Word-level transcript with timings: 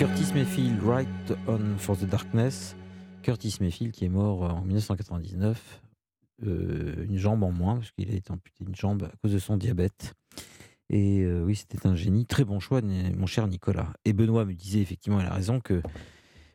Curtis 0.00 0.32
Mayfield, 0.32 0.82
Right 0.82 1.08
on 1.46 1.76
for 1.76 1.94
the 1.94 2.06
Darkness. 2.06 2.74
Curtis 3.22 3.58
Mayfield 3.60 3.92
qui 3.92 4.06
est 4.06 4.08
mort 4.08 4.44
en 4.44 4.62
1999, 4.62 5.82
euh, 6.46 7.04
une 7.04 7.18
jambe 7.18 7.42
en 7.42 7.52
moins, 7.52 7.74
parce 7.74 7.90
qu'il 7.90 8.10
a 8.10 8.14
été 8.14 8.32
amputé 8.32 8.64
une 8.66 8.74
jambe 8.74 9.02
à 9.02 9.12
cause 9.18 9.34
de 9.34 9.38
son 9.38 9.58
diabète. 9.58 10.14
Et 10.88 11.20
euh, 11.20 11.44
oui, 11.44 11.54
c'était 11.54 11.86
un 11.86 11.96
génie. 11.96 12.24
Très 12.24 12.44
bon 12.44 12.60
choix, 12.60 12.80
mon 12.80 13.26
cher 13.26 13.46
Nicolas. 13.46 13.92
Et 14.06 14.14
Benoît 14.14 14.46
me 14.46 14.54
disait 14.54 14.80
effectivement, 14.80 15.20
il 15.20 15.26
a 15.26 15.34
raison, 15.34 15.60
que 15.60 15.82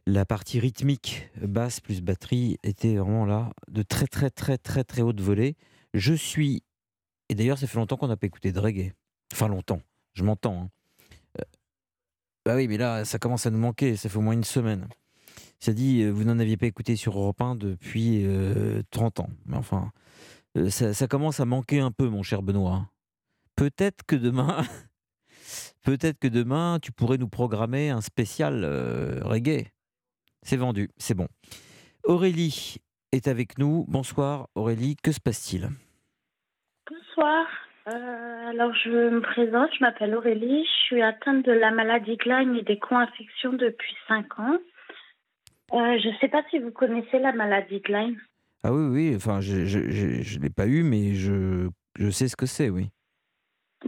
la 0.07 0.25
partie 0.25 0.59
rythmique, 0.59 1.29
basse 1.39 1.81
plus 1.81 2.01
batterie, 2.01 2.57
était 2.63 2.95
vraiment 2.95 3.27
là, 3.27 3.51
de 3.67 3.83
très 3.83 4.07
très 4.07 4.31
très 4.31 4.57
très 4.57 4.83
très 4.83 5.03
haute 5.03 5.21
volée. 5.21 5.55
Je 5.93 6.15
suis. 6.15 6.63
Et 7.29 7.35
d'ailleurs, 7.35 7.59
ça 7.59 7.67
fait 7.67 7.77
longtemps 7.77 7.97
qu'on 7.97 8.07
n'a 8.07 8.17
pas 8.17 8.25
écouté 8.25 8.51
de 8.51 8.59
reggae. 8.59 8.93
Enfin, 9.31 9.49
longtemps. 9.49 9.83
Je 10.13 10.23
m'entends. 10.23 10.63
Hein. 10.63 10.69
Euh, 12.47 12.51
bah 12.51 12.55
oui, 12.55 12.67
mais 12.67 12.77
là, 12.77 13.05
ça 13.05 13.19
commence 13.19 13.45
à 13.45 13.51
nous 13.51 13.59
manquer. 13.59 13.95
Ça 13.95 14.09
fait 14.09 14.17
au 14.17 14.21
moins 14.21 14.33
une 14.33 14.43
semaine. 14.43 14.87
Ça 15.59 15.73
dit, 15.73 16.03
euh, 16.03 16.11
vous 16.11 16.23
n'en 16.23 16.39
aviez 16.39 16.57
pas 16.57 16.67
écouté 16.67 16.95
sur 16.95 17.17
Europe 17.17 17.41
1 17.41 17.55
depuis 17.55 18.25
30 18.91 19.21
ans. 19.21 19.29
Mais 19.45 19.57
enfin, 19.57 19.91
ça, 20.69 20.93
ça, 20.93 21.07
commence 21.07 21.39
à 21.39 21.45
manquer 21.45 21.79
un 21.79 21.91
peu, 21.91 22.09
mon 22.09 22.23
cher 22.23 22.41
Benoît 22.41 22.87
peut-être 23.55 24.03
que 24.05 24.15
demain, 24.15 24.63
peut-être 25.83 26.19
que 26.19 26.27
demain, 26.27 26.79
tu 26.81 26.91
pourrais 26.91 27.17
nous 27.17 27.29
programmer 27.29 27.89
un 27.89 28.01
spécial 28.01 28.63
euh, 28.63 29.21
reggae. 29.23 29.71
C'est 30.43 30.57
vendu, 30.57 30.89
c'est 30.97 31.15
bon. 31.15 31.27
Aurélie 32.03 32.77
est 33.11 33.27
avec 33.27 33.57
nous. 33.57 33.85
Bonsoir 33.87 34.49
Aurélie, 34.55 34.95
que 34.95 35.11
se 35.11 35.19
passe-t-il? 35.19 35.69
Bonsoir. 36.89 37.47
Euh, 37.87 38.49
alors 38.49 38.73
je 38.73 38.89
me 38.89 39.21
présente, 39.21 39.69
je 39.77 39.83
m'appelle 39.83 40.15
Aurélie, 40.15 40.65
je 40.65 40.85
suis 40.85 41.01
atteinte 41.03 41.45
de 41.45 41.51
la 41.51 41.69
maladie 41.69 42.17
Lyme 42.25 42.55
et 42.55 42.63
des 42.63 42.79
co-infections 42.79 43.53
depuis 43.53 43.95
5 44.07 44.39
ans. 44.39 44.57
Euh, 45.73 45.99
je 45.99 46.09
ne 46.09 46.15
sais 46.19 46.27
pas 46.27 46.43
si 46.49 46.57
vous 46.57 46.71
connaissez 46.71 47.19
la 47.19 47.31
maladie 47.31 47.81
Lyme. 47.87 48.17
Ah 48.63 48.73
oui, 48.73 48.87
oui, 48.89 49.13
enfin 49.15 49.39
je 49.39 49.57
ne 49.57 50.41
l'ai 50.41 50.49
pas 50.49 50.65
eu, 50.65 50.81
mais 50.81 51.13
je, 51.13 51.69
je 51.99 52.09
sais 52.09 52.27
ce 52.27 52.35
que 52.35 52.47
c'est, 52.47 52.71
oui. 52.71 52.89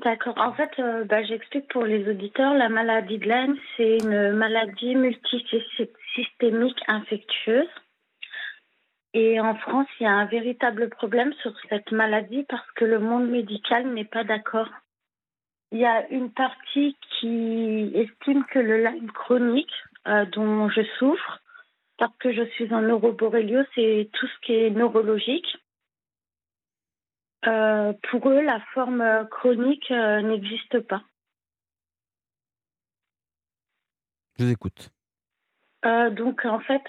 D'accord. 0.03 0.37
En 0.37 0.53
fait, 0.53 0.69
euh, 0.77 1.03
bah, 1.05 1.23
j'explique 1.23 1.67
pour 1.69 1.83
les 1.83 2.07
auditeurs, 2.07 2.53
la 2.53 2.69
maladie 2.69 3.17
de 3.17 3.25
Lyme, 3.25 3.57
c'est 3.75 3.97
une 3.97 4.31
maladie 4.33 4.95
multisystémique 4.95 5.96
Et 9.27 9.41
en 9.41 9.55
France, 9.55 9.87
il 9.99 10.03
y 10.03 10.05
a 10.05 10.13
un 10.13 10.25
véritable 10.25 10.87
problème 10.89 11.33
sur 11.41 11.51
cette 11.67 11.91
maladie 11.91 12.45
parce 12.47 12.71
que 12.77 12.85
le 12.85 12.99
monde 12.99 13.29
médical 13.29 13.93
n'est 13.93 14.05
pas 14.05 14.23
d'accord. 14.23 14.69
Il 15.73 15.79
y 15.79 15.85
a 15.85 16.07
une 16.07 16.31
partie 16.31 16.95
qui 17.19 17.91
estime 17.93 18.45
que 18.45 18.59
le 18.59 18.77
Lyme 18.77 19.11
chronique, 19.11 19.73
euh, 20.07 20.25
dont 20.27 20.69
je 20.69 20.81
souffre, 20.97 21.41
parce 21.97 22.15
que 22.19 22.31
je 22.31 22.43
suis 22.51 22.73
en 22.73 22.81
neuroborrélio, 22.81 23.65
c'est 23.75 24.09
tout 24.13 24.27
ce 24.27 24.45
qui 24.45 24.53
est 24.53 24.69
neurologique. 24.69 25.57
Euh, 27.47 27.91
pour 28.09 28.29
eux, 28.29 28.41
la 28.41 28.61
forme 28.73 29.27
chronique 29.29 29.91
euh, 29.91 30.21
n'existe 30.21 30.79
pas. 30.87 31.03
Je 34.39 34.45
vous 34.45 34.51
écoute. 34.51 34.89
Donc, 36.11 36.45
en 36.45 36.59
fait, 36.59 36.83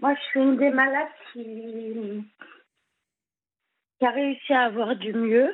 moi, 0.00 0.14
je 0.14 0.20
suis 0.30 0.40
une 0.40 0.56
des 0.56 0.70
malades 0.70 1.08
qui... 1.32 2.24
a 4.02 4.10
réussi 4.10 4.52
à 4.52 4.62
avoir 4.62 4.96
du 4.96 5.12
mieux. 5.12 5.50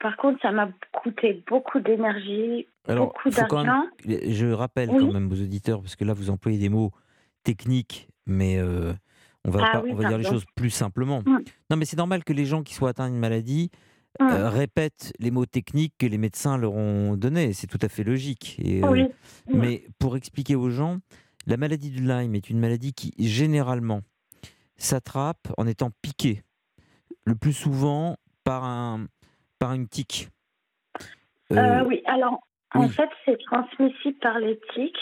Par 0.00 0.16
contre, 0.16 0.40
ça 0.42 0.50
m'a 0.50 0.68
coûté 0.92 1.42
beaucoup 1.46 1.78
d'énergie, 1.78 2.66
beaucoup 2.88 3.30
d'argent. 3.30 3.84
Je 4.04 4.52
rappelle 4.52 4.88
quand 4.88 5.12
même 5.12 5.30
aux 5.30 5.40
auditeurs, 5.40 5.80
parce 5.80 5.94
que 5.94 6.04
là, 6.04 6.12
vous 6.12 6.30
employez 6.30 6.58
des 6.58 6.68
mots 6.68 6.90
techniques, 7.44 8.08
mais 8.26 8.60
on 9.44 9.50
va, 9.50 9.70
ah 9.72 9.82
on 9.88 9.94
va 9.94 10.08
dire 10.08 10.18
les 10.18 10.24
choses 10.24 10.44
plus 10.54 10.70
simplement. 10.70 11.22
Mmh. 11.26 11.38
Non, 11.70 11.76
mais 11.76 11.84
c'est 11.84 11.96
normal 11.96 12.24
que 12.24 12.32
les 12.32 12.44
gens 12.44 12.62
qui 12.62 12.74
soient 12.74 12.90
atteints 12.90 13.08
d'une 13.08 13.18
maladie 13.18 13.70
mmh. 14.20 14.24
euh, 14.24 14.48
répètent 14.48 15.12
les 15.18 15.30
mots 15.30 15.46
techniques 15.46 15.94
que 15.98 16.06
les 16.06 16.18
médecins 16.18 16.56
leur 16.56 16.74
ont 16.74 17.16
donnés. 17.16 17.52
C'est 17.52 17.66
tout 17.66 17.78
à 17.82 17.88
fait 17.88 18.04
logique. 18.04 18.56
Et, 18.62 18.84
euh, 18.84 19.08
Mais 19.52 19.84
pour 19.98 20.16
expliquer 20.16 20.54
aux 20.54 20.70
gens, 20.70 20.98
la 21.46 21.56
maladie 21.56 21.90
du 21.90 22.02
Lyme 22.02 22.34
est 22.34 22.50
une 22.50 22.58
maladie 22.58 22.92
qui, 22.92 23.12
généralement, 23.18 24.02
s'attrape 24.76 25.48
en 25.58 25.66
étant 25.66 25.90
piqué, 26.02 26.42
le 27.24 27.34
plus 27.34 27.52
souvent 27.52 28.16
par, 28.44 28.64
un, 28.64 29.06
par 29.58 29.72
une 29.72 29.88
tique. 29.88 30.28
Euh, 31.52 31.84
oui, 31.84 32.02
alors, 32.06 32.40
en 32.74 32.88
fait, 32.88 33.10
c'est 33.24 33.38
transmissible 33.46 34.18
par 34.20 34.38
les 34.38 34.58
tiques. 34.74 34.98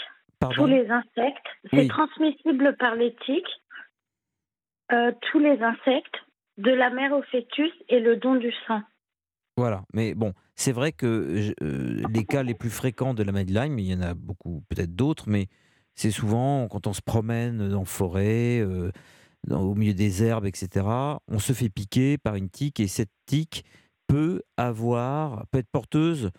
Tous 0.55 0.65
les 0.65 0.89
insectes. 0.89 1.45
C'est 1.71 1.87
transmissible 1.87 2.75
par 2.77 2.95
les 2.95 3.15
tiques 3.25 3.61
euh, 4.91 5.11
tous 5.21 5.39
les 5.39 5.61
insectes, 5.61 6.15
de 6.57 6.71
la 6.71 6.89
mère 6.89 7.13
au 7.13 7.21
fœtus 7.23 7.71
et 7.87 8.01
le 8.01 8.17
don 8.17 8.35
du 8.35 8.51
sang. 8.67 8.81
Voilà, 9.55 9.83
mais 9.93 10.15
bon, 10.15 10.33
c'est 10.55 10.73
vrai 10.73 10.91
que 10.91 11.53
euh, 11.61 12.03
les 12.13 12.25
cas 12.25 12.43
les 12.43 12.55
plus 12.55 12.69
fréquents 12.69 13.13
de 13.13 13.23
la 13.23 13.31
maladie 13.31 13.53
Lyme, 13.53 13.79
il 13.79 13.85
y 13.85 13.95
en 13.95 14.01
a 14.01 14.13
beaucoup, 14.13 14.63
peut-être 14.67 14.93
d'autres, 14.93 15.29
mais 15.29 15.47
c'est 15.95 16.11
souvent 16.11 16.67
quand 16.67 16.87
on 16.87 16.93
se 16.93 17.01
promène 17.01 17.69
dans 17.69 17.85
forêt, 17.85 18.59
euh, 18.59 18.91
au 19.49 19.75
milieu 19.75 19.93
des 19.93 20.23
herbes, 20.23 20.45
etc. 20.45 20.85
On 21.27 21.39
se 21.39 21.53
fait 21.53 21.69
piquer 21.69 22.17
par 22.17 22.35
une 22.35 22.49
tique 22.49 22.79
et 22.79 22.87
cette 22.87 23.11
tique 23.25 23.65
peut 24.07 24.41
avoir, 24.57 25.45
peut 25.47 25.59
être 25.59 25.71
porteuse 25.71 26.31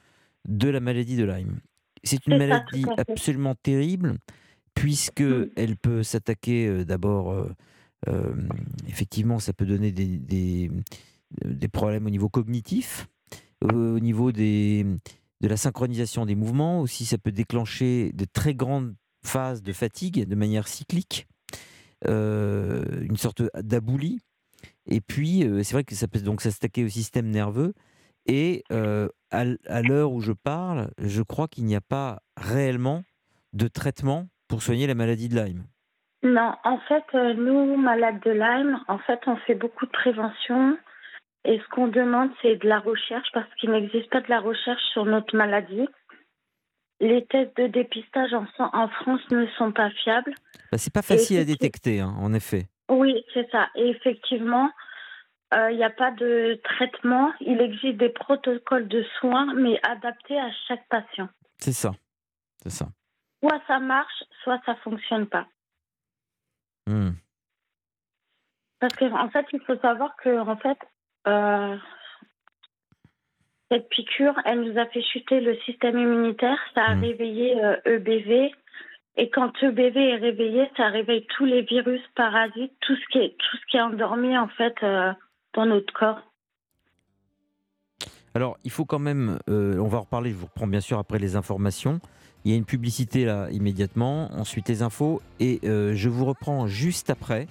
de 0.49 0.69
la 0.69 0.81
maladie 0.81 1.17
de 1.17 1.25
Lyme. 1.25 1.61
C'est 2.05 2.27
une 2.27 2.39
maladie 2.39 2.85
absolument 2.97 3.55
terrible 3.55 4.19
puisque 4.75 5.21
mm. 5.21 5.51
elle 5.57 5.77
peut 5.77 6.03
s'attaquer 6.03 6.85
d'abord 6.85 7.47
euh, 8.09 8.35
effectivement, 8.89 9.39
ça 9.39 9.53
peut 9.53 9.67
donner 9.67 9.93
des, 9.93 10.19
des, 11.45 11.69
problèmes 11.69 12.07
au 12.07 12.11
niveau 12.11 12.29
cognitif, 12.29 13.09
au 13.63 14.01
niveau 14.01 14.33
des, 14.33 14.85
de 15.41 15.49
la 15.49 15.57
synchronisation 15.57 16.27
des 16.27 16.35
mouvements. 16.35 16.81
Aussi, 16.81 17.05
ça 17.05 17.19
peut 17.19 17.33
déclencher 17.33 18.13
de 18.13 18.25
très 18.25 18.55
grandes 18.55 18.95
phases 19.25 19.63
de 19.63 19.73
fatigue 19.73 20.27
de 20.27 20.35
manière 20.35 20.69
cyclique, 20.69 21.27
euh, 22.07 22.85
une 23.03 23.17
sorte 23.17 23.43
d'aboulie. 23.55 24.21
Et 24.87 25.01
puis, 25.01 25.45
euh, 25.45 25.63
c'est 25.63 25.75
vrai 25.75 25.85
que 25.85 25.95
ça 25.95 26.09
peut 26.09 26.21
donc 26.21 26.41
s'attaquer 26.41 26.85
au 26.85 26.89
système 26.89 27.29
nerveux. 27.29 27.75
Et 28.27 28.63
à 28.71 29.83
l'heure 29.83 30.13
où 30.13 30.21
je 30.21 30.33
parle, 30.33 30.91
je 30.99 31.23
crois 31.23 31.49
qu'il 31.49 31.65
n'y 31.65 31.75
a 31.75 31.81
pas 31.81 32.21
réellement 32.37 33.03
de 33.53 33.67
traitement 33.67 34.29
pour 34.49 34.63
soigner 34.63 34.87
la 34.87 34.95
maladie 34.95 35.29
de 35.29 35.41
Lyme. 35.41 35.65
Non, 36.23 36.55
en 36.65 36.79
fait, 36.79 37.05
euh, 37.15 37.35
nous, 37.35 37.77
malades 37.77 38.21
de 38.21 38.31
Lyme, 38.31 38.79
en 38.87 38.99
fait, 38.99 39.21
on 39.27 39.37
fait 39.37 39.57
beaucoup 39.57 39.87
de 39.87 39.91
prévention. 39.91 40.79
Et 41.45 41.59
ce 41.59 41.69
qu'on 41.71 41.89
demande, 41.89 42.31
c'est 42.41 42.57
de 42.57 42.69
la 42.69 42.79
recherche 42.79 43.29
parce 43.35 43.53
qu'il 43.57 43.73
n'existe 43.73 44.09
pas 44.11 44.21
de 44.21 44.29
la 44.29 44.41
recherche 44.41 44.83
sur 44.93 45.05
notre 45.05 45.37
maladie. 45.37 45.89
Les 47.03 47.27
tests 47.27 47.57
de 47.57 47.67
dépistage 47.67 48.33
en, 48.33 48.47
en 48.59 48.89
France 48.89 49.21
ne 49.31 49.47
sont 49.59 49.73
pas 49.73 49.91
fiables. 49.91 50.33
Bah, 50.71 50.79
c'est 50.79 50.95
pas 50.95 51.03
facile 51.03 51.39
à 51.41 51.45
détecter, 51.45 52.01
hein, 52.01 52.15
en 52.19 52.33
effet. 52.33 52.69
Oui, 52.89 53.25
c'est 53.35 53.51
ça. 53.51 53.69
Et 53.75 53.89
effectivement, 53.89 54.71
euh, 55.53 55.71
il 55.73 55.77
n'y 55.77 55.85
a 55.85 55.91
pas 55.91 56.13
de 56.13 56.61
traitement. 56.63 57.33
Il 57.41 57.61
existe 57.61 57.99
des 57.99 58.09
protocoles 58.09 58.87
de 58.87 59.05
soins, 59.19 59.53
mais 59.55 59.81
adaptés 59.83 60.39
à 60.39 60.51
chaque 60.69 60.87
patient. 60.89 61.29
C'est 61.59 61.73
ça. 61.73 61.91
C'est 62.63 62.71
ça. 62.71 62.87
Soit 63.41 63.61
ça 63.67 63.81
marche, 63.81 64.25
soit 64.45 64.61
ça 64.65 64.77
fonctionne 64.77 65.27
pas. 65.27 65.47
Hmm. 66.87 67.11
Parce 68.79 68.95
qu'en 68.95 69.27
en 69.27 69.29
fait, 69.31 69.47
il 69.53 69.61
faut 69.61 69.77
savoir 69.79 70.15
que 70.17 70.39
en 70.39 70.57
fait, 70.57 70.79
euh, 71.27 71.77
cette 73.73 73.89
piqûre, 73.89 74.35
elle 74.45 74.61
nous 74.61 74.79
a 74.79 74.85
fait 74.87 75.03
chuter 75.03 75.41
le 75.41 75.57
système 75.65 75.99
immunitaire, 75.99 76.59
ça 76.75 76.85
a 76.85 76.95
hmm. 76.95 77.01
réveillé 77.01 77.57
EBV. 77.87 78.31
Euh, 78.31 78.49
e 78.49 78.51
et 79.17 79.29
quand 79.31 79.53
EBV 79.63 79.97
est 79.97 80.17
réveillé, 80.17 80.71
ça 80.77 80.89
réveille 80.89 81.27
tous 81.37 81.45
les 81.45 81.63
virus, 81.63 82.01
parasites, 82.15 82.73
tout 82.81 82.97
ce 82.97 83.13
qui 83.13 83.19
est, 83.19 83.37
tout 83.37 83.57
ce 83.59 83.67
qui 83.71 83.77
est 83.77 83.81
endormi 83.81 84.37
en 84.37 84.49
fait 84.49 84.75
euh, 84.83 85.13
dans 85.55 85.67
notre 85.67 85.93
corps. 85.93 86.21
Alors, 88.35 88.57
il 88.65 88.71
faut 88.71 88.87
quand 88.87 88.99
même, 88.99 89.39
on 89.49 89.89
va 89.89 89.99
en 89.99 90.03
reparler, 90.03 90.31
je 90.31 90.37
vous 90.37 90.47
reprends 90.47 90.67
bien 90.67 90.81
sûr 90.81 90.99
après 90.99 91.19
les 91.19 91.37
informations. 91.37 92.01
Il 92.45 92.51
y 92.51 92.55
a 92.55 92.57
une 92.57 92.65
publicité 92.65 93.25
là 93.25 93.49
immédiatement, 93.51 94.33
ensuite 94.33 94.69
les 94.69 94.83
infos, 94.83 95.21
et 95.39 95.61
euh, 95.65 95.93
je 95.95 96.09
vous 96.09 96.25
reprends 96.25 96.67
juste 96.67 97.11
après 97.11 97.47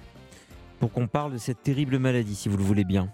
pour 0.79 0.91
qu'on 0.91 1.07
parle 1.07 1.33
de 1.33 1.37
cette 1.37 1.61
terrible 1.61 1.99
maladie, 1.99 2.35
si 2.35 2.49
vous 2.49 2.57
le 2.57 2.63
voulez 2.63 2.83
bien. 2.83 3.09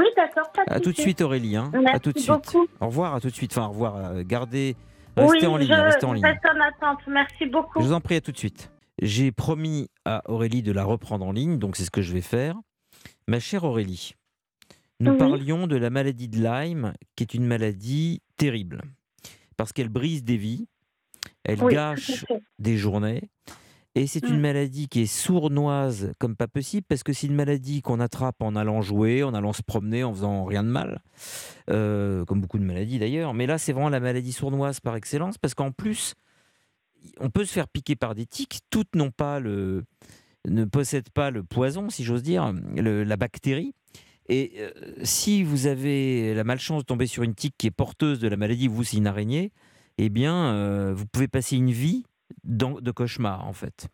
Oui, 0.00 0.06
d'accord. 0.16 0.50
À 0.66 0.80
tout 0.80 0.92
de 0.92 0.96
suite, 0.96 1.20
Aurélie. 1.20 1.56
Hein. 1.56 1.70
à 1.86 2.00
tout 2.00 2.12
de 2.12 2.18
suite. 2.18 2.56
Au 2.80 2.86
revoir, 2.86 3.14
à 3.14 3.20
tout 3.20 3.28
de 3.28 3.34
suite. 3.34 3.52
Enfin, 3.52 3.66
au 3.66 3.70
revoir. 3.70 3.96
Euh, 3.96 4.22
gardez. 4.24 4.74
Restez 5.16 5.46
en 5.46 5.58
ligne. 5.58 5.72
restez 5.72 6.06
en 6.06 6.14
ligne. 6.14 6.24
Reste 6.24 6.46
en 6.46 6.60
attente. 6.60 7.00
Merci 7.06 7.44
beaucoup. 7.46 7.80
Je 7.80 7.84
vous 7.84 7.92
en 7.92 8.00
prie, 8.00 8.14
à 8.14 8.22
tout 8.22 8.32
de 8.32 8.38
suite. 8.38 8.72
J'ai 9.02 9.30
promis 9.30 9.88
à 10.06 10.22
Aurélie 10.30 10.62
de 10.62 10.72
la 10.72 10.84
reprendre 10.84 11.26
en 11.26 11.32
ligne, 11.32 11.58
donc 11.58 11.76
c'est 11.76 11.84
ce 11.84 11.90
que 11.90 12.00
je 12.00 12.12
vais 12.12 12.22
faire. 12.22 12.56
Ma 13.28 13.40
chère 13.40 13.64
Aurélie, 13.64 14.14
nous 15.00 15.16
parlions 15.16 15.66
de 15.66 15.76
la 15.76 15.90
maladie 15.90 16.28
de 16.28 16.38
Lyme, 16.38 16.92
qui 17.16 17.24
est 17.24 17.34
une 17.34 17.46
maladie 17.46 18.22
terrible, 18.36 18.82
parce 19.56 19.72
qu'elle 19.72 19.88
brise 19.88 20.24
des 20.24 20.36
vies, 20.36 20.66
Elle 21.44 21.62
Oui, 21.62 21.72
gâche 21.72 22.26
des 22.58 22.76
journées. 22.76 23.30
Et 23.96 24.06
c'est 24.06 24.28
une 24.28 24.36
Mmh. 24.38 24.40
maladie 24.40 24.88
qui 24.88 25.00
est 25.00 25.06
sournoise 25.06 26.12
comme 26.18 26.36
pas 26.36 26.46
possible, 26.46 26.86
parce 26.88 27.02
que 27.02 27.12
c'est 27.12 27.26
une 27.26 27.34
maladie 27.34 27.82
qu'on 27.82 27.98
attrape 27.98 28.40
en 28.40 28.54
allant 28.54 28.82
jouer, 28.82 29.24
en 29.24 29.34
allant 29.34 29.52
se 29.52 29.62
promener, 29.62 30.04
en 30.04 30.12
faisant 30.14 30.44
rien 30.44 30.62
de 30.62 30.68
mal, 30.68 31.02
euh, 31.70 32.24
comme 32.24 32.40
beaucoup 32.40 32.58
de 32.58 32.64
maladies 32.64 33.00
d'ailleurs. 33.00 33.34
Mais 33.34 33.46
là, 33.46 33.58
c'est 33.58 33.72
vraiment 33.72 33.88
la 33.88 33.98
maladie 33.98 34.32
sournoise 34.32 34.78
par 34.78 34.94
excellence, 34.94 35.38
parce 35.38 35.54
qu'en 35.54 35.72
plus, 35.72 36.14
on 37.18 37.30
peut 37.30 37.44
se 37.44 37.52
faire 37.52 37.66
piquer 37.66 37.96
par 37.96 38.14
des 38.14 38.26
tiques. 38.26 38.60
Toutes 38.70 38.94
n'ont 38.94 39.10
pas 39.10 39.40
le, 39.40 39.82
ne 40.46 40.64
possèdent 40.64 41.10
pas 41.10 41.32
le 41.32 41.42
poison, 41.42 41.90
si 41.90 42.04
j'ose 42.04 42.22
dire, 42.22 42.52
le- 42.76 43.02
la 43.02 43.16
bactérie. 43.16 43.74
Et 44.28 44.52
euh, 44.58 44.70
si 45.02 45.42
vous 45.42 45.66
avez 45.66 46.32
la 46.34 46.44
malchance 46.44 46.82
de 46.82 46.86
tomber 46.86 47.08
sur 47.08 47.24
une 47.24 47.34
tique 47.34 47.56
qui 47.58 47.66
est 47.66 47.72
porteuse 47.72 48.20
de 48.20 48.28
la 48.28 48.36
maladie, 48.36 48.68
vous, 48.68 48.84
c'est 48.84 48.98
une 48.98 49.08
araignée, 49.08 49.50
eh 49.98 50.08
bien, 50.10 50.54
euh, 50.54 50.94
vous 50.94 51.06
pouvez 51.06 51.26
passer 51.26 51.56
une 51.56 51.72
vie 51.72 52.04
de 52.44 52.90
cauchemar, 52.90 53.46
en 53.46 53.52
fait. 53.52 53.88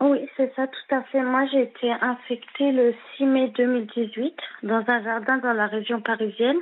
Oui, 0.00 0.18
c'est 0.36 0.52
ça, 0.54 0.66
tout 0.68 0.94
à 0.94 1.02
fait. 1.04 1.22
Moi, 1.22 1.46
j'ai 1.52 1.62
été 1.62 1.90
infectée 1.90 2.70
le 2.72 2.94
6 3.16 3.24
mai 3.26 3.48
2018 3.56 4.34
dans 4.62 4.84
un 4.86 5.02
jardin 5.02 5.38
dans 5.38 5.52
la 5.52 5.66
région 5.66 6.00
parisienne. 6.00 6.58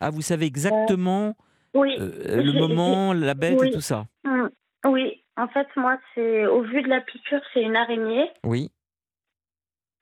Ah, 0.00 0.10
vous 0.10 0.22
savez 0.22 0.46
exactement 0.46 1.34
Oui, 1.74 1.96
euh, 1.98 2.36
le 2.42 2.52
j'ai- 2.52 2.58
moment, 2.60 3.12
la 3.12 3.34
bête 3.34 3.58
oui. 3.60 3.68
et 3.68 3.70
tout 3.72 3.80
ça 3.80 4.06
mm, 4.24 4.48
oui. 4.86 5.18
En 5.36 5.48
fait, 5.48 5.66
moi, 5.76 5.98
c'est 6.14 6.46
au 6.46 6.62
vu 6.62 6.82
de 6.82 6.88
la 6.88 7.00
piqûre, 7.00 7.40
c'est 7.54 7.62
une 7.62 7.76
araignée. 7.76 8.30
Oui. 8.44 8.70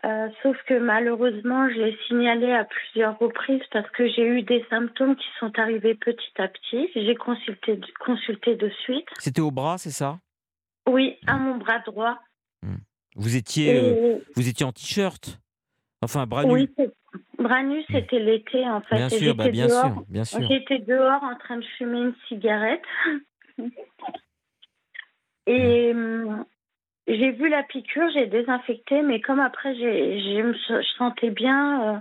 Euh, 0.06 0.29
sauf 0.43 0.56
que 0.67 0.79
malheureusement, 0.79 1.69
je 1.69 1.75
l'ai 1.75 1.99
signalé 2.06 2.50
à 2.52 2.64
plusieurs 2.64 3.19
reprises 3.19 3.62
parce 3.70 3.88
que 3.91 4.08
j'ai 4.08 4.26
eu 4.26 4.43
des 4.43 4.64
symptômes 4.70 5.14
qui 5.14 5.26
sont 5.38 5.52
arrivés 5.58 5.94
petit 5.94 6.32
à 6.38 6.49
petit. 6.49 6.88
J'ai 6.94 7.14
consulté, 7.17 7.79
consulté 8.05 8.56
de 8.56 8.70
suite. 8.82 9.06
C'était 9.19 9.43
au 9.43 9.50
bras, 9.50 9.76
c'est 9.76 9.91
ça? 9.91 10.19
Oui, 10.88 11.19
à 11.26 11.37
mon 11.37 11.56
bras 11.56 11.81
droit. 11.81 12.19
vous 13.14 13.37
étiez, 13.37 13.76
euh, 13.76 14.19
vous 14.37 14.49
étiez 14.49 14.64
en 14.64 14.73
t-shirt? 14.73 15.38
Enfin, 16.03 16.26
bras 16.26 16.44
nus 16.44 16.53
oui, 16.79 16.88
bras 17.38 17.62
nus, 17.62 17.85
c'était 17.91 18.20
l'été 18.20 18.67
en 18.67 18.81
fait. 18.81 18.96
Bien 18.96 19.08
Et 19.08 19.19
sûr, 19.19 19.35
bah, 19.35 19.49
bien 19.50 19.67
dehors. 19.67 19.85
sûr, 19.85 20.05
bien 20.08 20.25
sûr. 20.25 20.49
J'étais 20.49 20.79
dehors 20.79 21.23
en 21.23 21.37
train 21.37 21.58
de 21.58 21.64
fumer 21.76 21.99
une 21.99 22.14
cigarette. 22.26 22.82
Et 25.46 25.93
j'ai 27.18 27.30
vu 27.32 27.48
la 27.48 27.62
piqûre, 27.62 28.08
j'ai 28.12 28.26
désinfecté, 28.26 29.02
mais 29.02 29.20
comme 29.20 29.40
après 29.40 29.74
j'ai, 29.74 30.20
j'ai- 30.20 30.42
je 30.42 30.82
sentais 30.98 31.30
bien, 31.30 31.94
euh, 31.96 32.00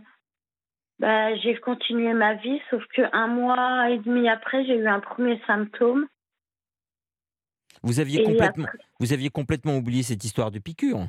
bah, 1.00 1.36
j'ai 1.38 1.56
continué 1.58 2.14
ma 2.14 2.34
vie, 2.36 2.62
sauf 2.70 2.84
qu'un 2.88 3.28
mois 3.28 3.90
et 3.90 3.98
demi 4.00 4.28
après, 4.30 4.66
j'ai 4.66 4.76
eu 4.76 4.88
un 4.88 5.00
premier 5.00 5.40
symptôme. 5.48 6.08
Vous 7.84 8.00
aviez 8.00 8.20
Et 8.20 8.24
complètement, 8.24 8.66
après- 8.66 8.78
vous 9.00 9.14
aviez 9.14 9.30
complètement 9.30 9.78
oublié 9.78 10.04
cette 10.04 10.24
histoire 10.24 10.52
de 10.52 10.60
piqûre. 10.60 11.08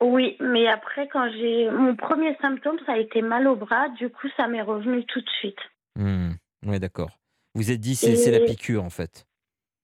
oui, 0.00 0.36
mais 0.40 0.66
après, 0.68 1.08
quand 1.08 1.30
j'ai. 1.32 1.70
Mon 1.70 1.94
premier 1.96 2.34
symptôme, 2.40 2.78
ça 2.86 2.92
a 2.92 2.98
été 2.98 3.20
mal 3.20 3.46
au 3.48 3.56
bras, 3.56 3.88
du 3.90 4.08
coup, 4.08 4.28
ça 4.36 4.48
m'est 4.48 4.62
revenu 4.62 5.04
tout 5.04 5.20
de 5.20 5.30
suite. 5.40 5.58
Hmm, 5.96 6.30
Ouais, 6.64 6.78
d'accord. 6.78 7.10
Vous 7.54 7.70
êtes 7.70 7.80
dit, 7.80 7.96
c'est 7.96 8.16
c'est 8.16 8.30
la 8.30 8.40
piqûre, 8.40 8.82
en 8.84 8.90
fait. 8.90 9.26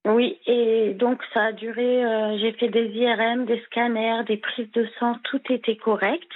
Oui, 0.06 0.38
et 0.46 0.92
donc 0.94 1.22
ça 1.32 1.44
a 1.44 1.52
duré, 1.52 2.04
euh, 2.04 2.38
j'ai 2.38 2.52
fait 2.52 2.68
des 2.68 2.88
IRM, 2.88 3.46
des 3.46 3.60
scanners, 3.62 4.22
des 4.26 4.36
prises 4.36 4.70
de 4.72 4.86
sang, 4.98 5.16
tout 5.24 5.40
était 5.50 5.76
correct. 5.76 6.28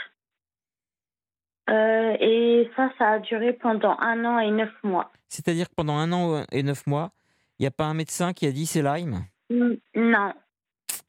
Euh, 1.68 2.16
et 2.18 2.70
ça, 2.76 2.90
ça 2.96 3.08
a 3.10 3.18
duré 3.18 3.52
pendant 3.52 3.94
un 3.98 4.24
an 4.24 4.38
et 4.38 4.50
neuf 4.50 4.72
mois. 4.82 5.12
C'est-à-dire 5.28 5.68
que 5.68 5.74
pendant 5.74 5.96
un 5.96 6.12
an 6.12 6.44
et 6.50 6.62
neuf 6.62 6.86
mois, 6.86 7.10
il 7.58 7.62
n'y 7.62 7.66
a 7.66 7.70
pas 7.70 7.84
un 7.84 7.94
médecin 7.94 8.32
qui 8.32 8.46
a 8.46 8.52
dit 8.52 8.64
c'est 8.64 8.82
Lyme? 8.82 9.24
Non. 9.50 10.32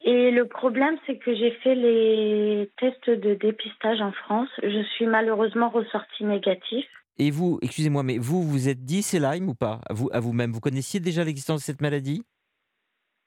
Et 0.02 0.30
le 0.30 0.46
problème, 0.46 0.96
c'est 1.06 1.16
que 1.16 1.34
j'ai 1.34 1.52
fait 1.62 1.74
les 1.74 2.70
tests 2.78 3.08
de 3.08 3.34
dépistage 3.34 4.00
en 4.00 4.12
France. 4.12 4.48
Je 4.62 4.82
suis 4.94 5.06
malheureusement 5.06 5.70
ressortie 5.70 6.24
négatif. 6.24 6.86
Et 7.18 7.30
vous, 7.30 7.58
excusez-moi, 7.62 8.02
mais 8.02 8.18
vous, 8.18 8.42
vous 8.42 8.68
êtes 8.68 8.84
dit 8.84 9.02
c'est 9.02 9.18
Lyme 9.18 9.48
ou 9.48 9.54
pas? 9.54 9.80
À 9.88 9.94
vous, 9.94 10.10
à 10.12 10.20
vous-même 10.20 10.52
Vous 10.52 10.60
connaissiez 10.60 11.00
déjà 11.00 11.24
l'existence 11.24 11.60
de 11.60 11.64
cette 11.64 11.80
maladie? 11.80 12.22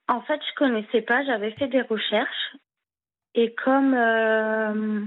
En 0.08 0.20
fait, 0.22 0.40
je 0.40 0.54
connaissais 0.56 1.02
pas, 1.02 1.24
j'avais 1.24 1.52
fait 1.52 1.68
des 1.68 1.80
recherches. 1.82 2.56
Et 3.34 3.54
comme 3.54 3.94
euh, 3.94 5.04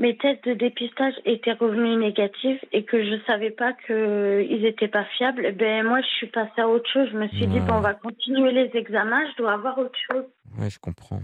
mes 0.00 0.16
tests 0.16 0.44
de 0.44 0.54
dépistage 0.54 1.14
étaient 1.24 1.52
revenus 1.52 1.98
négatifs 1.98 2.62
et 2.72 2.84
que 2.84 3.02
je 3.02 3.22
savais 3.26 3.50
pas 3.50 3.72
qu'ils 3.72 4.62
n'étaient 4.62 4.88
pas 4.88 5.04
fiables, 5.16 5.52
ben 5.52 5.86
moi, 5.86 6.00
je 6.00 6.06
suis 6.16 6.26
passée 6.26 6.60
à 6.60 6.68
autre 6.68 6.88
chose. 6.90 7.08
Je 7.12 7.16
me 7.16 7.28
suis 7.28 7.46
dit, 7.46 7.60
bon, 7.60 7.74
on 7.74 7.80
va 7.80 7.94
continuer 7.94 8.52
les 8.52 8.70
examens, 8.76 9.24
je 9.30 9.36
dois 9.36 9.54
avoir 9.54 9.78
autre 9.78 9.98
chose. 10.10 10.24
Ouais, 10.58 10.70
je 10.70 10.78
comprends. 10.78 11.20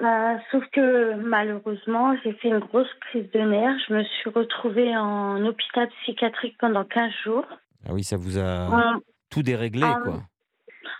Euh, 0.00 0.36
sauf 0.50 0.64
que 0.72 1.14
malheureusement, 1.14 2.16
j'ai 2.24 2.32
fait 2.34 2.48
une 2.48 2.58
grosse 2.58 2.92
prise 3.00 3.30
de 3.30 3.40
nerfs. 3.40 3.78
Je 3.88 3.94
me 3.94 4.02
suis 4.02 4.30
retrouvée 4.30 4.96
en 4.96 5.44
hôpital 5.44 5.88
psychiatrique 6.02 6.56
pendant 6.58 6.84
15 6.84 7.12
jours. 7.24 7.46
Ah 7.86 7.92
oui, 7.92 8.02
ça 8.02 8.16
vous 8.16 8.38
a 8.38 8.98
tout 9.30 9.42
déréglé, 9.42 9.86
quoi. 10.02 10.22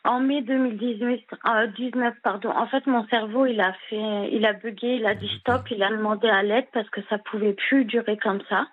En 0.04 0.20
mai 0.20 0.42
2018, 0.42 1.26
euh, 1.46 1.66
19, 1.68 2.14
pardon. 2.22 2.50
En 2.50 2.66
fait, 2.66 2.86
mon 2.86 3.06
cerveau, 3.08 3.46
il 3.46 3.60
a 3.60 3.72
fait, 3.88 4.30
il 4.32 4.44
a 4.44 4.52
bugué, 4.52 4.96
il 4.96 5.06
a 5.06 5.14
dit 5.14 5.30
stop, 5.40 5.70
il 5.70 5.82
a 5.82 5.90
demandé 5.90 6.28
à 6.28 6.42
l'aide 6.42 6.66
parce 6.72 6.88
que 6.90 7.00
ça 7.08 7.18
pouvait 7.18 7.52
plus 7.54 7.84
durer 7.84 8.16
comme 8.16 8.40
ça. 8.48 8.66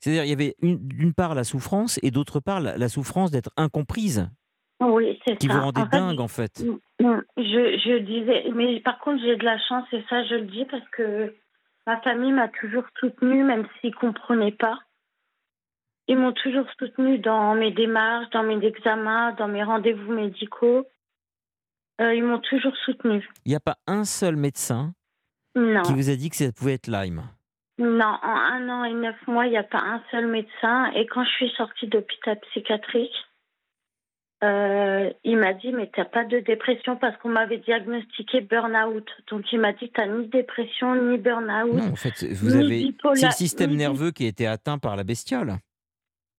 C'est-à-dire, 0.00 0.24
il 0.24 0.30
y 0.30 0.32
avait 0.32 0.54
une- 0.62 0.78
d'une 0.88 1.12
part 1.14 1.34
la 1.34 1.44
souffrance 1.44 2.00
et 2.02 2.10
d'autre 2.10 2.40
part 2.40 2.60
la, 2.60 2.76
la 2.78 2.88
souffrance 2.88 3.30
d'être 3.30 3.50
incomprise, 3.56 4.28
Oui, 4.80 5.20
c'est 5.26 5.36
qui 5.36 5.46
vous 5.46 5.60
rendait 5.60 5.82
En 5.82 5.84
fait, 5.90 5.96
dingue, 5.98 6.20
en 6.20 6.28
fait. 6.28 6.64
Je, 6.98 7.02
je 7.36 7.98
disais, 7.98 8.44
mais 8.54 8.80
par 8.80 8.98
contre, 9.00 9.22
j'ai 9.22 9.36
de 9.36 9.44
la 9.44 9.58
chance 9.58 9.86
et 9.92 10.02
ça, 10.08 10.24
je 10.24 10.34
le 10.36 10.46
dis 10.46 10.64
parce 10.64 10.88
que 10.90 11.34
ma 11.86 12.00
famille 12.00 12.32
m'a 12.32 12.48
toujours 12.48 12.84
soutenue, 12.98 13.44
même 13.44 13.66
s'ils 13.80 13.90
ne 13.90 13.94
comprenaient 13.96 14.52
pas. 14.52 14.78
Ils 16.10 16.18
m'ont 16.18 16.32
toujours 16.32 16.66
soutenue 16.76 17.18
dans 17.20 17.54
mes 17.54 17.70
démarches, 17.70 18.28
dans 18.30 18.42
mes 18.42 18.58
examens, 18.66 19.30
dans 19.38 19.46
mes 19.46 19.62
rendez-vous 19.62 20.12
médicaux. 20.12 20.84
Euh, 22.00 22.12
ils 22.14 22.24
m'ont 22.24 22.40
toujours 22.40 22.76
soutenue. 22.84 23.26
Il 23.46 23.50
n'y 23.50 23.54
a 23.54 23.60
pas 23.60 23.76
un 23.86 24.02
seul 24.04 24.34
médecin 24.34 24.92
Non, 25.54 25.82
qui 25.82 25.92
vous 25.94 26.10
a 26.10 26.16
dit 26.16 26.28
que 26.28 26.34
ça 26.36 26.50
pouvait 26.50 26.74
être 26.74 26.88
Lyme? 26.88 27.22
non, 27.78 28.04
en 28.22 28.36
un 28.36 28.68
an 28.68 28.84
et 28.84 28.92
neuf 28.92 29.16
mois, 29.28 29.46
il 29.46 29.50
n'y 29.50 29.56
a 29.56 29.62
pas 29.62 29.78
un 29.78 30.02
seul 30.10 30.26
médecin. 30.26 30.90
Et 30.96 31.06
quand 31.06 31.22
je 31.24 31.30
suis 31.30 31.50
sortie 31.56 31.86
d'hôpital 31.86 32.38
psychiatrique, 32.50 33.14
euh, 34.42 35.10
il 35.22 35.36
m'a 35.36 35.52
dit 35.54 35.70
mais 35.72 35.90
t'as 35.94 36.04
pas 36.06 36.24
de 36.24 36.40
dépression 36.40 36.96
parce 36.96 37.16
qu'on 37.18 37.28
m'avait 37.28 37.58
diagnostiqué 37.58 38.40
burn-out. 38.40 39.08
Donc 39.30 39.44
il 39.52 39.60
m'a 39.60 39.72
dit 39.74 39.90
t'as 39.94 40.06
ni 40.06 40.26
dépression 40.26 40.96
ni 40.96 41.18
burn-out. 41.18 41.72
Non, 41.72 41.92
en 41.92 41.96
fait, 41.96 42.24
vous 42.32 42.50
Ni 42.56 42.64
avez. 42.64 42.94
C'est 43.14 43.26
le 43.26 43.32
système 43.32 43.70
ni 43.70 43.76
nerveux 43.76 44.10
qui 44.10 44.24
a 44.24 44.28
été 44.28 44.46
atteint 44.46 44.78
par 44.78 44.96
la 44.96 45.04
bestiole. 45.04 45.54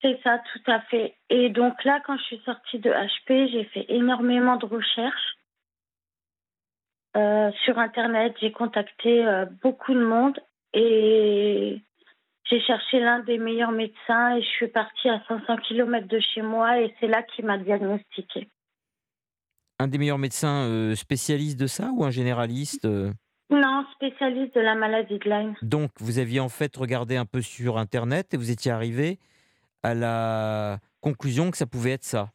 C'est 0.02 0.20
ça, 0.24 0.42
tout 0.52 0.72
à 0.72 0.82
fait. 0.82 1.16
Et 1.30 1.50
donc 1.50 1.84
là, 1.84 2.02
quand 2.06 2.18
je 2.18 2.24
suis 2.24 2.42
sortie 2.44 2.80
de 2.80 2.90
HP, 2.90 3.52
j'ai 3.52 3.66
fait 3.66 3.86
énormément 3.90 4.56
de 4.56 4.66
recherches. 4.66 5.38
Euh, 7.16 7.52
sur 7.66 7.78
Internet, 7.78 8.34
j'ai 8.40 8.52
contacté 8.52 9.26
euh, 9.26 9.46
beaucoup 9.62 9.94
de 9.94 10.04
monde 10.04 10.40
et 10.74 11.82
j'ai 12.50 12.62
cherché 12.62 13.00
l'un 13.00 13.20
des 13.20 13.38
meilleurs 13.38 13.74
médecins 13.74 14.38
et 14.38 14.42
je 14.42 14.48
suis 14.48 14.70
partie 14.70 15.10
à 15.10 15.22
500 15.28 15.58
km 15.68 16.08
de 16.08 16.20
chez 16.20 16.42
moi 16.42 16.80
et 16.80 16.96
c'est 17.00 17.08
là 17.08 17.22
qu'il 17.22 17.46
m'a 17.46 17.58
diagnostiqué. 17.58 18.48
Un 19.80 19.88
des 19.88 19.98
meilleurs 19.98 20.20
médecins 20.20 20.64
euh, 20.68 20.96
spécialistes 20.96 21.60
de 21.60 21.68
ça 21.68 21.92
ou 21.94 22.06
un 22.06 22.12
généraliste 22.12 22.86
euh? 22.86 23.12
Non, 23.50 23.86
spécialiste 23.96 24.56
de 24.56 24.62
la 24.62 24.76
maladie 24.76 25.20
de 25.20 25.30
Lyme. 25.30 25.56
Donc, 25.62 25.92
vous 26.00 26.20
aviez 26.20 26.40
en 26.40 26.48
fait 26.48 26.74
regardé 26.78 27.18
un 27.18 27.26
peu 27.26 27.42
sur 27.42 27.78
Internet 27.78 28.34
et 28.34 28.38
vous 28.38 28.50
étiez 28.50 28.72
arrivé 28.72 29.20
à 29.84 29.94
la 29.94 30.80
conclusion 31.02 31.52
que 31.52 31.58
ça 31.58 31.66
pouvait 31.66 31.92
être 31.92 32.04
ça. 32.04 32.30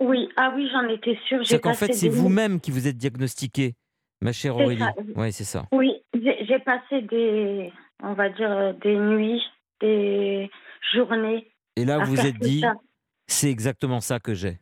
Oui, 0.00 0.28
ah 0.36 0.52
oui, 0.54 0.68
j'en 0.72 0.88
étais 0.88 1.18
sûre. 1.28 1.46
C'est 1.46 1.60
qu'en 1.60 1.74
fait, 1.74 1.92
c'est 1.92 2.08
des- 2.08 2.14
vous-même 2.14 2.60
qui 2.60 2.70
vous 2.70 2.86
êtes 2.88 2.96
diagnostiqué, 2.96 3.74
ma 4.20 4.32
chère 4.32 4.56
Aurélie. 4.56 4.80
ça. 4.80 4.92
Oui, 5.16 5.32
c'est 5.32 5.44
ça. 5.44 5.66
Oui, 5.72 5.92
j'ai 6.14 6.58
passé 6.60 7.02
des, 7.02 7.72
on 8.02 8.14
va 8.14 8.28
dire, 8.28 8.74
des 8.82 8.96
nuits, 8.96 9.42
des 9.80 10.50
journées. 10.92 11.50
Et 11.76 11.84
là, 11.84 11.98
vous 11.98 12.14
vous 12.14 12.26
êtes 12.26 12.38
dit, 12.38 12.64
c'est 13.26 13.50
exactement 13.50 14.00
ça 14.00 14.18
que 14.20 14.34
j'ai. 14.34 14.58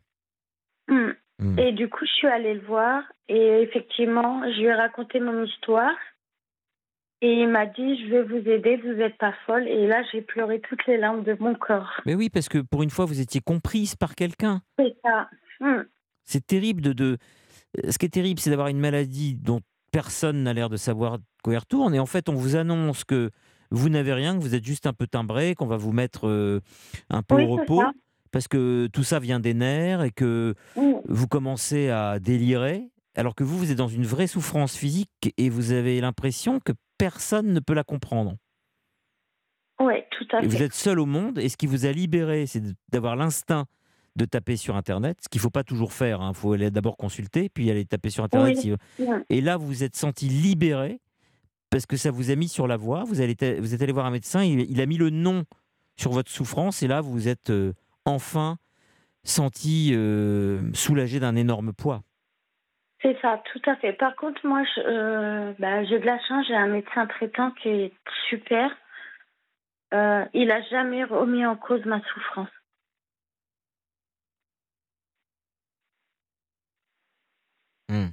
Hmm. 0.87 1.11
Hmm. 1.39 1.57
Et 1.59 1.71
du 1.71 1.89
coup, 1.89 2.05
je 2.05 2.11
suis 2.11 2.27
allée 2.27 2.53
le 2.53 2.61
voir 2.65 3.03
et 3.27 3.61
effectivement, 3.61 4.43
je 4.51 4.59
lui 4.59 4.65
ai 4.67 4.73
raconté 4.73 5.19
mon 5.19 5.43
histoire. 5.45 5.95
Et 7.25 7.41
il 7.41 7.47
m'a 7.47 7.65
dit, 7.65 8.03
je 8.05 8.09
vais 8.11 8.23
vous 8.23 8.49
aider, 8.49 8.75
vous 8.83 8.93
n'êtes 8.95 9.17
pas 9.17 9.33
folle. 9.45 9.65
Et 9.69 9.87
là, 9.87 10.03
j'ai 10.11 10.21
pleuré 10.21 10.59
toutes 10.59 10.85
les 10.87 10.97
larmes 10.97 11.23
de 11.23 11.37
mon 11.39 11.55
corps. 11.55 11.89
Mais 12.05 12.15
oui, 12.15 12.29
parce 12.29 12.49
que 12.49 12.57
pour 12.57 12.83
une 12.83 12.89
fois, 12.89 13.05
vous 13.05 13.21
étiez 13.21 13.39
comprise 13.39 13.95
par 13.95 14.13
quelqu'un. 14.13 14.61
C'est 14.77 14.93
ça. 15.01 15.29
Hmm. 15.61 15.83
C'est 16.25 16.45
terrible 16.45 16.81
de, 16.81 16.91
de- 16.91 17.17
Ce 17.89 17.97
qui 17.97 18.07
est 18.07 18.09
terrible, 18.13 18.41
c'est 18.41 18.49
d'avoir 18.49 18.67
une 18.67 18.79
maladie 18.79 19.35
dont 19.35 19.61
personne 19.93 20.43
n'a 20.43 20.51
l'air 20.53 20.67
de 20.67 20.75
savoir 20.75 21.17
quoi 21.43 21.53
elle 21.53 21.59
retourne. 21.59 21.95
Et 21.95 21.99
en 21.99 22.05
fait, 22.05 22.27
on 22.27 22.33
vous 22.33 22.57
annonce 22.57 23.05
que 23.05 23.29
vous 23.71 23.87
n'avez 23.87 24.11
rien, 24.13 24.37
que 24.37 24.41
vous 24.43 24.53
êtes 24.53 24.65
juste 24.65 24.85
un 24.85 24.93
peu 24.93 25.07
timbré, 25.07 25.55
qu'on 25.55 25.65
va 25.65 25.77
vous 25.77 25.93
mettre 25.93 26.27
euh, 26.27 26.59
un 27.09 27.21
peu 27.23 27.35
Oui, 27.35 27.45
au 27.45 27.51
repos. 27.55 27.79
ça. 27.81 27.91
parce 28.33 28.49
que 28.49 28.87
tout 28.91 29.03
ça 29.03 29.19
vient 29.19 29.39
des 29.39 29.53
nerfs 29.53 30.03
et 30.03 30.11
que 30.11 30.55
vous 31.07 31.27
commencez 31.27 31.89
à 31.89 32.19
délirer, 32.19 32.89
alors 33.15 33.33
que 33.33 33.43
vous, 33.45 33.57
vous 33.57 33.71
êtes 33.71 33.77
dans 33.77 33.87
une 33.87 34.05
vraie 34.05 34.27
souffrance 34.27 34.75
physique 34.75 35.09
et 35.37 35.49
vous 35.49 35.71
avez 35.71 36.01
l'impression 36.01 36.59
que 36.59 36.73
personne 36.97 37.53
ne 37.53 37.59
peut 37.59 37.73
la 37.73 37.83
comprendre. 37.83 38.35
Ouais, 39.81 40.07
tout 40.11 40.25
à 40.35 40.41
Et 40.43 40.47
vous 40.47 40.57
fait. 40.57 40.65
êtes 40.65 40.73
seul 40.73 40.99
au 40.99 41.05
monde 41.05 41.39
et 41.39 41.49
ce 41.49 41.57
qui 41.57 41.67
vous 41.67 41.85
a 41.85 41.91
libéré, 41.91 42.45
c'est 42.45 42.61
d'avoir 42.91 43.15
l'instinct 43.15 43.65
de 44.15 44.25
taper 44.25 44.55
sur 44.57 44.75
Internet, 44.75 45.17
ce 45.23 45.29
qu'il 45.29 45.39
ne 45.39 45.43
faut 45.43 45.49
pas 45.49 45.63
toujours 45.63 45.91
faire. 45.91 46.19
Il 46.27 46.35
faut 46.35 46.53
aller 46.53 46.69
d'abord 46.69 46.97
consulter, 46.97 47.49
puis 47.49 47.71
aller 47.71 47.83
taper 47.85 48.11
sur 48.11 48.23
Internet. 48.23 48.57
Oui. 48.63 48.75
si-. 48.97 49.03
Et 49.29 49.41
là, 49.41 49.57
vous 49.57 49.65
vous 49.65 49.83
êtes 49.83 49.95
senti 49.95 50.27
libéré 50.29 51.01
parce 51.71 51.87
que 51.87 51.97
ça 51.97 52.11
vous 52.11 52.29
a 52.29 52.35
mis 52.35 52.47
sur 52.47 52.67
la 52.67 52.77
voie. 52.77 53.03
Vous, 53.05 53.21
allez, 53.21 53.35
vous 53.59 53.73
êtes 53.73 53.81
allé 53.81 53.91
voir 53.91 54.05
un 54.05 54.11
médecin, 54.11 54.43
il, 54.43 54.69
il 54.69 54.79
a 54.79 54.85
mis 54.85 54.97
le 54.97 55.09
nom 55.09 55.43
sur 55.97 56.11
votre 56.11 56.29
souffrance 56.31 56.83
et 56.83 56.87
là, 56.87 57.01
vous 57.01 57.11
vous 57.11 57.27
êtes 57.27 57.49
euh, 57.49 57.73
enfin 58.05 58.57
senti 59.23 59.91
euh, 59.93 60.61
soulagé 60.73 61.19
d'un 61.19 61.35
énorme 61.35 61.73
poids. 61.73 62.03
C'est 63.03 63.19
ça, 63.21 63.43
tout 63.51 63.61
à 63.69 63.75
fait. 63.75 63.93
Par 63.93 64.15
contre, 64.15 64.43
moi, 64.47 64.63
je- 64.63 64.81
euh, 64.81 65.53
bah, 65.59 65.83
j'ai 65.83 65.99
de 65.99 66.05
la 66.05 66.17
chance, 66.27 66.47
j'ai 66.47 66.55
un 66.55 66.67
médecin 66.67 67.05
traitant 67.05 67.51
qui 67.51 67.69
est 67.69 67.93
super. 68.29 68.71
Euh, 69.93 70.25
il 70.33 70.49
a 70.51 70.61
jamais 70.63 71.03
remis 71.03 71.45
en 71.45 71.55
cause 71.55 71.85
ma 71.85 72.01
souffrance. 72.01 72.49
Hmm. 77.89 78.07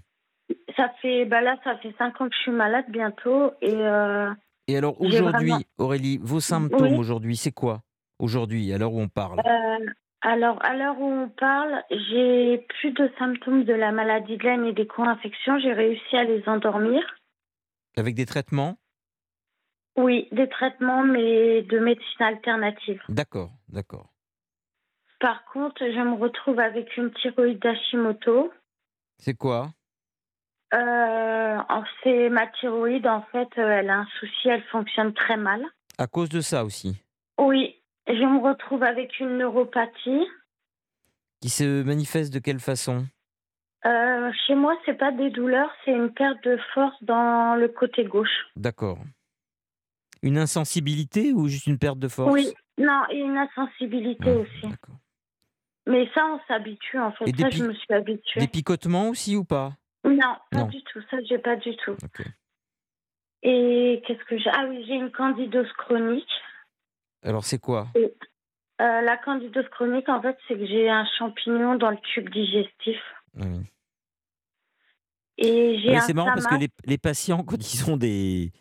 Ça 0.77 0.89
fait, 1.01 1.25
bah 1.25 1.41
là, 1.41 1.57
ça 1.65 1.77
fait 1.79 1.95
cinq 1.97 2.21
ans 2.21 2.29
que 2.29 2.35
je 2.35 2.41
suis 2.41 2.51
malade 2.51 2.87
bientôt 2.89 3.53
et 3.63 3.73
euh, 3.75 4.31
Et 4.67 4.77
alors 4.77 5.01
aujourd'hui, 5.01 5.51
vraiment- 5.51 5.61
Aurélie, 5.79 6.19
vos 6.21 6.41
symptômes 6.41 6.93
Oui. 6.93 6.99
aujourd'hui, 6.99 7.37
c'est 7.37 7.53
quoi 7.53 7.83
Aujourd'hui, 8.19 8.73
à 8.73 8.79
l'heure 8.79 8.93
où 8.93 9.01
on 9.01 9.09
parle? 9.09 9.41
Alors 10.23 10.63
à 10.65 10.75
l'heure 10.75 10.99
où 11.01 11.07
on 11.07 11.29
parle, 11.29 11.83
j'ai 11.91 12.59
plus 12.69 12.93
de 12.93 13.11
symptômes 13.19 13.65
de 13.65 13.75
la 13.75 13.93
maladie 13.93 14.37
de 14.37 14.43
Lyme 14.43 14.67
et 14.67 14.73
des 14.73 14.87
co-infections. 14.87 15.59
J'ai 15.59 15.73
réussi 15.73 16.17
à 16.17 16.25
les 16.25 16.47
endormir. 16.49 17.03
Avec 17.97 18.15
des 18.15 18.27
traitements? 18.27 18.77
Oui, 19.97 20.29
des 20.33 20.49
traitements, 20.49 21.03
mais 21.03 21.63
de 21.63 21.79
médecine 21.79 22.23
alternative. 22.23 23.03
D'accord, 23.09 23.51
d'accord. 23.69 24.11
Par 25.19 25.45
contre, 25.47 25.81
je 25.81 26.01
me 26.01 26.15
retrouve 26.15 26.61
avec 26.61 26.97
une 26.97 27.13
thyroïde 27.13 27.59
d'Hashimoto. 27.59 28.53
C'est 29.19 29.35
quoi? 29.35 29.69
Euh, 30.73 31.59
c'est 32.03 32.31
ma 32.31 32.47
thyroïde, 32.47 33.07
en 33.07 33.23
fait, 33.33 33.49
euh, 33.59 33.69
elle 33.69 33.91
a 33.91 33.99
un 33.99 34.07
souci, 34.19 34.49
elle 34.49 34.63
fonctionne 34.65 35.13
très 35.13 35.37
mal. 35.37 35.63
À 35.99 36.07
cause 36.07 36.29
de 36.29 36.41
ça 36.41 36.65
aussi? 36.65 37.05
Oui, 37.39 37.80
je 38.17 38.25
me 38.25 38.41
retrouve 38.41 38.83
avec 38.83 39.19
une 39.21 39.39
neuropathie. 39.39 40.27
Qui 41.41 41.49
se 41.49 41.83
manifeste 41.83 42.33
de 42.33 42.39
quelle 42.39 42.61
façon? 42.61 43.07
Euh, 43.87 44.31
chez 44.47 44.55
moi, 44.55 44.77
c'est 44.85 44.99
pas 44.99 45.11
des 45.11 45.31
douleurs, 45.31 45.71
c'est 45.85 45.93
une 45.93 46.13
perte 46.13 46.43
de 46.45 46.59
force 46.75 47.03
dans 47.03 47.57
le 47.57 47.69
côté 47.69 48.05
gauche. 48.05 48.47
D'accord. 48.57 48.99
Une 50.23 50.37
insensibilité 50.37 51.33
ou 51.33 51.49
juste 51.49 51.67
une 51.67 51.79
perte 51.79 51.99
de 51.99 52.09
force? 52.09 52.31
Oui, 52.33 52.53
non, 52.77 53.03
et 53.11 53.19
une 53.19 53.39
insensibilité 53.39 54.27
Ah, 54.27 54.37
aussi. 54.37 54.75
Mais 55.87 56.11
ça, 56.15 56.27
on 56.27 56.41
s'habitue, 56.47 56.99
en 56.99 57.13
fait. 57.13 57.27
Et 57.27 57.33
des 57.33 57.43
ça, 57.43 57.51
je 57.51 57.65
me 57.65 57.73
suis 57.73 57.95
habituée. 57.95 58.41
Des 58.41 58.49
picotements 58.49 59.09
aussi 59.09 59.35
ou 59.35 59.45
pas? 59.45 59.73
Non, 60.05 60.37
pas 60.51 60.59
Non. 60.59 60.67
du 60.67 60.83
tout. 60.85 61.01
Ça, 61.11 61.17
j'ai 61.27 61.39
pas 61.39 61.57
du 61.57 61.75
tout. 61.77 61.97
Et 63.43 64.03
qu'est-ce 64.07 64.23
que 64.25 64.37
j'ai? 64.39 64.51
Ah 64.53 64.67
oui, 64.69 64.85
j'ai 64.87 64.95
une 64.95 65.11
candidose 65.11 65.73
chronique. 65.79 66.29
Alors 67.23 67.45
c'est 67.45 67.59
quoi? 67.59 67.89
Euh, 67.97 69.01
la 69.03 69.17
candidose 69.19 69.69
chronique, 69.71 70.09
en 70.09 70.23
fait, 70.23 70.37
c'est 70.49 70.55
que 70.55 70.67
j'ai 70.67 70.89
un 70.89 71.05
champignon 71.19 71.75
dans 71.77 71.91
le 71.91 71.99
tube 72.15 72.31
digestif. 72.31 72.97
Oui. 73.37 73.61
Et 75.37 75.79
j'ai 75.81 75.97
un 75.97 76.01
C'est 76.01 76.15
marrant 76.15 76.33
parce 76.33 76.47
que 76.47 76.55
les, 76.55 76.69
les 76.87 76.99
patients, 76.99 77.43
quand 77.43 77.75
ils 77.75 77.91
ont 77.91 77.97
des, 77.97 78.53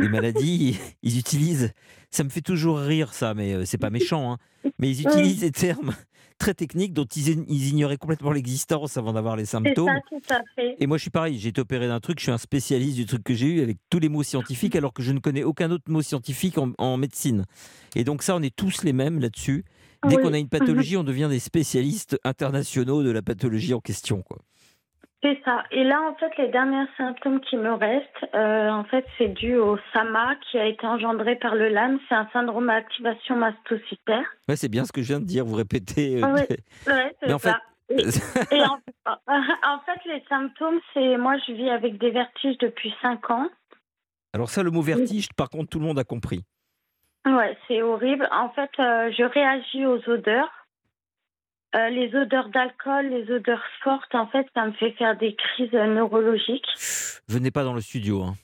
des 0.00 0.08
maladies, 0.08 0.78
ils 1.02 1.18
utilisent. 1.18 1.72
Ça 2.10 2.22
me 2.22 2.28
fait 2.28 2.40
toujours 2.40 2.78
rire, 2.78 3.12
ça, 3.12 3.34
mais 3.34 3.54
euh, 3.54 3.64
c'est 3.64 3.78
pas 3.78 3.90
méchant. 3.90 4.32
hein, 4.32 4.38
mais 4.78 4.88
ils 4.90 5.02
utilisent 5.02 5.40
des 5.40 5.50
termes 5.50 5.92
très 6.38 6.54
techniques 6.54 6.92
dont 6.92 7.04
ils, 7.04 7.44
ils 7.48 7.68
ignoraient 7.68 7.96
complètement 7.96 8.32
l'existence 8.32 8.96
avant 8.96 9.12
d'avoir 9.12 9.36
les 9.36 9.44
symptômes. 9.46 9.88
ça, 9.88 10.00
tout 10.08 10.34
à 10.34 10.40
fait. 10.54 10.76
Et 10.80 10.86
moi, 10.86 10.96
je 10.96 11.02
suis 11.02 11.10
pareil. 11.10 11.38
J'ai 11.38 11.48
été 11.50 11.60
opéré 11.60 11.86
d'un 11.86 12.00
truc. 12.00 12.18
Je 12.18 12.24
suis 12.24 12.32
un 12.32 12.38
spécialiste 12.38 12.96
du 12.96 13.06
truc 13.06 13.22
que 13.24 13.34
j'ai 13.34 13.46
eu 13.46 13.60
avec 13.62 13.78
tous 13.90 13.98
les 13.98 14.08
mots 14.08 14.22
scientifiques, 14.22 14.76
alors 14.76 14.92
que 14.92 15.02
je 15.02 15.12
ne 15.12 15.18
connais 15.20 15.42
aucun 15.44 15.70
autre 15.70 15.84
mot 15.90 16.02
scientifique 16.02 16.58
en, 16.58 16.72
en 16.78 16.96
médecine. 16.96 17.44
Et 17.94 18.04
donc 18.04 18.22
ça, 18.22 18.34
on 18.36 18.42
est 18.42 18.54
tous 18.54 18.82
les 18.82 18.92
mêmes 18.92 19.20
là-dessus. 19.20 19.64
Dès 20.08 20.16
Oui. 20.16 20.22
qu'on 20.22 20.34
a 20.34 20.38
une 20.38 20.48
pathologie, 20.50 20.96
on 20.98 21.04
devient 21.04 21.28
des 21.30 21.38
spécialistes 21.38 22.18
internationaux 22.24 23.02
de 23.02 23.10
la 23.10 23.22
pathologie 23.22 23.72
en 23.72 23.80
question. 23.80 24.20
Quoi. 24.22 24.38
C'est 25.24 25.40
ça. 25.42 25.64
Et 25.70 25.84
là, 25.84 26.02
en 26.02 26.14
fait, 26.16 26.30
les 26.36 26.48
derniers 26.48 26.84
symptômes 26.98 27.40
qui 27.40 27.56
me 27.56 27.72
restent, 27.72 28.34
euh, 28.34 28.68
en 28.68 28.84
fait, 28.84 29.06
c'est 29.16 29.28
dû 29.28 29.56
au 29.56 29.78
SAMA 29.94 30.34
qui 30.50 30.58
a 30.58 30.66
été 30.66 30.86
engendré 30.86 31.36
par 31.36 31.54
le 31.54 31.68
LAM. 31.70 31.98
C'est 32.10 32.14
un 32.14 32.28
syndrome 32.30 32.68
à 32.68 32.74
activation 32.74 33.34
mastocytaire. 33.34 34.26
Ouais, 34.50 34.56
c'est 34.56 34.68
bien 34.68 34.84
ce 34.84 34.92
que 34.92 35.00
je 35.00 35.06
viens 35.08 35.20
de 35.20 35.24
dire. 35.24 35.46
Vous 35.46 35.54
répétez. 35.56 36.22
euh, 36.22 36.26
Ah 36.26 36.32
ouais. 36.34 36.46
C'est 37.20 37.26
Mais 37.26 37.32
en 37.32 37.38
fait- 37.38 37.48
ça. 37.48 37.60
Et, 37.88 38.02
et 38.56 38.62
en, 38.62 38.78
en 39.06 39.78
fait, 39.86 39.98
les 40.06 40.22
symptômes, 40.28 40.78
c'est 40.92 41.16
moi, 41.16 41.36
je 41.46 41.52
vis 41.54 41.70
avec 41.70 41.96
des 41.96 42.10
vertiges 42.10 42.58
depuis 42.58 42.94
5 43.00 43.30
ans. 43.30 43.48
Alors 44.34 44.50
ça, 44.50 44.62
le 44.62 44.70
mot 44.70 44.82
vertige, 44.82 45.28
par 45.36 45.48
contre, 45.48 45.70
tout 45.70 45.78
le 45.78 45.86
monde 45.86 45.98
a 45.98 46.04
compris. 46.04 46.44
Ouais, 47.24 47.56
c'est 47.66 47.80
horrible. 47.80 48.28
En 48.30 48.50
fait, 48.50 48.70
euh, 48.78 49.10
je 49.16 49.22
réagis 49.24 49.86
aux 49.86 50.06
odeurs. 50.10 50.50
Euh, 51.74 51.88
les 51.88 52.14
odeurs 52.14 52.48
d'alcool, 52.50 53.06
les 53.08 53.30
odeurs 53.32 53.64
fortes, 53.82 54.14
en 54.14 54.26
fait, 54.28 54.46
ça 54.54 54.64
me 54.66 54.72
fait 54.72 54.92
faire 54.92 55.16
des 55.16 55.34
crises 55.34 55.72
neurologiques. 55.72 56.66
Venez 57.28 57.50
pas 57.50 57.64
dans 57.64 57.74
le 57.74 57.80
studio. 57.80 58.22
hein. 58.22 58.34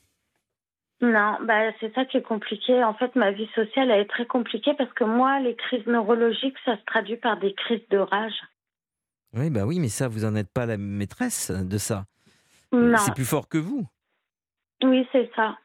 Non, 1.03 1.39
bah, 1.45 1.71
c'est 1.81 1.95
ça 1.95 2.05
qui 2.05 2.17
est 2.19 2.23
compliqué. 2.23 2.83
En 2.85 2.93
fait, 2.95 3.15
ma 3.17 3.31
vie 3.31 3.49
sociale, 3.55 3.91
elle 3.91 4.01
est 4.01 4.09
très 4.11 4.27
compliquée 4.27 4.75
parce 4.77 4.93
que 4.93 5.05
moi, 5.05 5.39
les 5.41 5.55
crises 5.55 5.87
neurologiques, 5.87 6.57
ça 6.65 6.77
se 6.77 6.85
traduit 6.85 7.17
par 7.17 7.39
des 7.39 7.55
crises 7.55 7.87
de 7.91 7.99
rage. 7.99 8.35
Oui, 9.33 9.49
bah 9.49 9.65
oui, 9.65 9.79
mais 9.79 9.89
ça, 9.89 10.09
vous 10.09 10.25
en 10.25 10.35
êtes 10.35 10.53
pas 10.53 10.67
la 10.67 10.77
maîtresse 10.77 11.51
de 11.53 11.79
ça. 11.79 12.05
Non, 12.73 12.99
C'est 12.99 13.15
plus 13.15 13.25
fort 13.25 13.49
que 13.49 13.59
vous. 13.59 13.87
oui, 14.83 15.07
c'est 15.13 15.31
ça. 15.37 15.57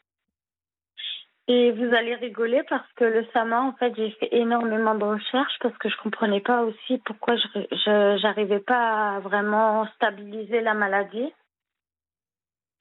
Et 1.47 1.71
vous 1.73 1.93
allez 1.93 2.15
rigoler 2.15 2.63
parce 2.69 2.91
que 2.95 3.03
le 3.03 3.23
SAMA, 3.31 3.61
en 3.61 3.73
fait, 3.73 3.93
j'ai 3.95 4.09
fait 4.19 4.29
énormément 4.35 4.95
de 4.95 5.03
recherches 5.03 5.57
parce 5.61 5.77
que 5.77 5.89
je 5.89 5.97
comprenais 5.97 6.41
pas 6.41 6.63
aussi 6.63 6.97
pourquoi 7.05 7.35
je 7.37 8.17
j'arrivais 8.19 8.59
pas 8.61 9.17
à 9.17 9.19
vraiment 9.19 9.85
stabiliser 9.95 10.61
la 10.61 10.73
maladie. 10.73 11.31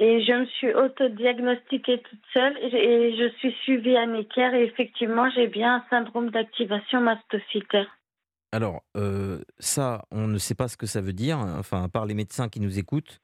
Et 0.00 0.24
je 0.24 0.32
me 0.32 0.46
suis 0.46 0.72
autodiagnostiquée 0.74 2.02
toute 2.02 2.22
seule 2.32 2.56
et 2.58 2.70
je- 2.70 2.76
et 2.76 3.16
je 3.16 3.28
suis 3.36 3.52
suivie 3.62 3.96
à 3.96 4.06
Necker 4.06 4.50
et 4.54 4.64
effectivement, 4.64 5.28
j'ai 5.30 5.46
bien 5.46 5.76
un 5.76 5.84
syndrome 5.90 6.30
d'activation 6.30 7.00
mastocytaire. 7.00 7.86
Alors, 8.50 8.82
euh, 8.96 9.40
ça, 9.58 10.04
on 10.10 10.26
ne 10.26 10.38
sait 10.38 10.54
pas 10.54 10.68
ce 10.68 10.76
que 10.76 10.86
ça 10.86 11.00
veut 11.00 11.12
dire, 11.12 11.38
hein, 11.38 11.56
enfin, 11.58 11.84
à 11.84 11.88
part 11.88 12.06
les 12.06 12.14
médecins 12.14 12.48
qui 12.48 12.60
nous 12.60 12.78
écoutent. 12.78 13.20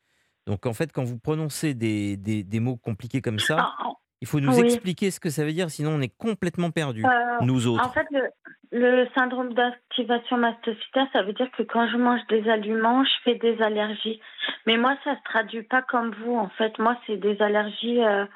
Donc, 0.47 0.67
en 0.67 0.73
fait, 0.75 0.93
quand 0.93 1.05
vous 1.05 1.19
prononcez 1.19 1.75
des, 1.75 2.17
des- 2.17 2.45
des 2.45 2.61
mots 2.61 2.77
compliqués 2.77 3.21
comme 3.23 3.39
ça, 3.39 3.57
Ah, 3.59 3.93
il 4.21 4.27
faut 4.29 4.41
nous 4.41 4.55
oui. 4.59 4.65
expliquer 4.65 5.11
ce 5.11 5.21
que 5.21 5.31
ça 5.31 5.45
veut 5.45 5.53
dire, 5.53 5.71
sinon 5.71 5.93
on 5.93 6.01
est 6.01 6.15
complètement 6.17 6.71
perdus, 6.71 7.05
euh, 7.07 7.39
nous 7.43 7.67
autres. 7.67 7.87
En 7.87 7.91
fait, 7.91 8.07
le, 8.11 8.29
le 8.73 9.09
syndrome 9.15 9.55
d'activation 9.55 10.37
mastocytaire, 10.37 11.07
ça 11.13 11.23
veut 11.23 11.33
dire 11.33 11.51
que 11.57 11.63
quand 11.63 11.89
je 11.89 11.97
mange 11.97 12.21
des 12.29 12.49
aliments, 12.49 13.05
je 13.05 13.11
fais 13.25 13.35
des 13.37 13.61
allergies. 13.63 14.21
Mais 14.67 14.77
moi, 14.77 14.97
ça 15.05 15.17
se 15.17 15.23
traduit 15.25 15.63
pas 15.63 15.83
comme 15.83 16.15
vous, 16.23 16.37
en 16.37 16.49
fait. 16.51 16.79
Moi, 16.79 16.97
c'est 17.07 17.17
des 17.17 17.41
allergies 17.41 18.03
euh, 18.03 18.27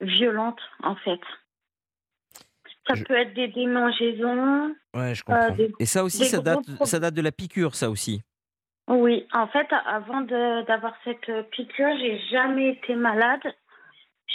violentes, 0.00 0.60
en 0.82 0.94
fait. 0.96 1.20
Ça 2.88 2.94
Je- 2.94 3.04
peut 3.04 3.14
être 3.14 3.34
des 3.34 3.48
démangeaisons. 3.48 4.74
Ouais, 4.94 5.14
je 5.14 5.22
comprends. 5.22 5.50
euh, 5.52 5.56
des- 5.56 5.72
Et 5.78 5.86
ça 5.86 6.02
aussi, 6.04 6.24
ça 6.24 6.38
date, 6.40 6.62
problèmes. 6.64 6.86
ça 6.86 6.98
date 6.98 7.14
de 7.14 7.22
la 7.22 7.32
piqûre, 7.32 7.74
ça 7.74 7.90
aussi. 7.90 8.22
Oui, 8.88 9.26
en 9.32 9.46
fait, 9.46 9.68
avant 9.86 10.22
d'avoir 10.22 10.94
cette 11.04 11.30
piqûre, 11.50 11.96
j'ai 12.00 12.18
jamais 12.30 12.70
été 12.70 12.94
malade. 12.96 13.42